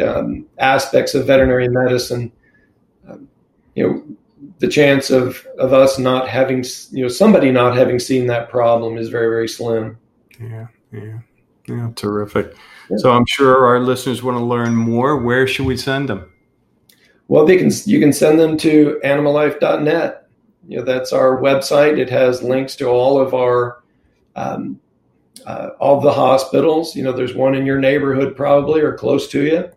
um, 0.01 0.45
aspects 0.57 1.15
of 1.15 1.27
veterinary 1.27 1.67
medicine, 1.69 2.31
um, 3.07 3.27
you 3.75 3.87
know, 3.87 4.16
the 4.59 4.67
chance 4.67 5.09
of, 5.09 5.45
of 5.59 5.73
us 5.73 5.99
not 5.99 6.27
having, 6.27 6.63
you 6.91 7.03
know, 7.03 7.07
somebody 7.07 7.51
not 7.51 7.75
having 7.75 7.99
seen 7.99 8.27
that 8.27 8.49
problem 8.49 8.97
is 8.97 9.09
very, 9.09 9.27
very 9.27 9.47
slim. 9.47 9.97
Yeah. 10.39 10.67
Yeah. 10.91 11.19
Yeah. 11.67 11.91
Terrific. 11.95 12.55
Yeah. 12.89 12.97
So 12.97 13.11
I'm 13.11 13.25
sure 13.25 13.65
our 13.65 13.79
listeners 13.79 14.23
want 14.23 14.37
to 14.37 14.43
learn 14.43 14.75
more. 14.75 15.17
Where 15.17 15.47
should 15.47 15.65
we 15.65 15.77
send 15.77 16.09
them? 16.09 16.31
Well, 17.27 17.45
they 17.45 17.57
can, 17.57 17.71
you 17.85 17.99
can 17.99 18.13
send 18.13 18.39
them 18.39 18.57
to 18.57 18.99
animallife.net 19.03 20.27
you 20.67 20.79
know, 20.79 20.83
that's 20.83 21.13
our 21.13 21.41
website. 21.41 21.97
It 21.97 22.09
has 22.09 22.43
links 22.43 22.75
to 22.77 22.87
all 22.87 23.19
of 23.19 23.33
our 23.33 23.83
um, 24.35 24.79
uh, 25.45 25.69
all 25.79 26.01
the 26.01 26.11
hospitals. 26.11 26.95
You 26.95 27.03
know, 27.03 27.13
there's 27.13 27.33
one 27.33 27.55
in 27.55 27.65
your 27.65 27.79
neighborhood 27.79 28.35
probably 28.35 28.81
or 28.81 28.93
close 28.93 29.29
to 29.29 29.45
you, 29.45 29.71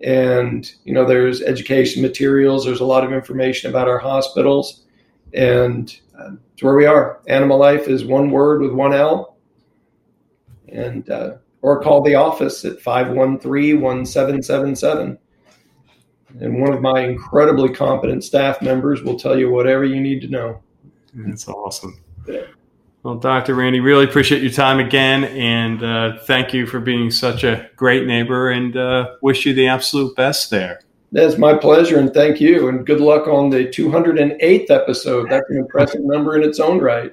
and 0.00 0.72
you 0.84 0.92
know, 0.92 1.04
there's 1.04 1.42
education 1.42 2.02
materials. 2.02 2.64
There's 2.64 2.80
a 2.80 2.84
lot 2.84 3.04
of 3.04 3.12
information 3.12 3.70
about 3.70 3.88
our 3.88 3.98
hospitals, 3.98 4.84
and 5.32 5.96
uh, 6.18 6.32
it's 6.52 6.62
where 6.62 6.76
we 6.76 6.86
are. 6.86 7.20
Animal 7.28 7.58
Life 7.58 7.88
is 7.88 8.04
one 8.04 8.30
word 8.30 8.60
with 8.60 8.72
one 8.72 8.92
L, 8.92 9.36
and 10.68 11.08
uh, 11.10 11.36
or 11.62 11.82
call 11.82 12.02
the 12.02 12.14
office 12.14 12.64
at 12.64 12.78
513-1777 12.78 15.18
and 16.40 16.60
one 16.60 16.72
of 16.72 16.80
my 16.80 17.00
incredibly 17.00 17.72
competent 17.72 18.22
staff 18.22 18.62
members 18.62 19.02
will 19.02 19.18
tell 19.18 19.38
you 19.38 19.50
whatever 19.50 19.84
you 19.84 20.00
need 20.00 20.20
to 20.20 20.28
know 20.28 20.62
that's 21.14 21.48
awesome 21.48 21.98
yeah. 22.28 22.42
Well 23.06 23.14
dr 23.14 23.54
randy 23.54 23.78
really 23.78 24.04
appreciate 24.04 24.42
your 24.42 24.50
time 24.50 24.80
again 24.80 25.22
and 25.24 25.84
uh, 25.84 26.18
thank 26.24 26.52
you 26.52 26.66
for 26.66 26.80
being 26.80 27.08
such 27.08 27.44
a 27.44 27.70
great 27.76 28.04
neighbor 28.04 28.50
and 28.50 28.76
uh, 28.76 29.14
wish 29.22 29.46
you 29.46 29.54
the 29.54 29.68
absolute 29.68 30.14
best 30.16 30.50
there. 30.50 30.80
That's 31.12 31.38
my 31.38 31.54
pleasure 31.54 32.00
and 32.00 32.12
thank 32.12 32.40
you 32.40 32.68
and 32.68 32.84
good 32.84 33.00
luck 33.00 33.28
on 33.28 33.48
the 33.48 33.64
208th 33.68 34.70
episode. 34.70 35.30
That's 35.30 35.48
an 35.50 35.58
impressive 35.58 36.00
number 36.02 36.34
in 36.34 36.42
its 36.42 36.58
own 36.58 36.80
right 36.80 37.12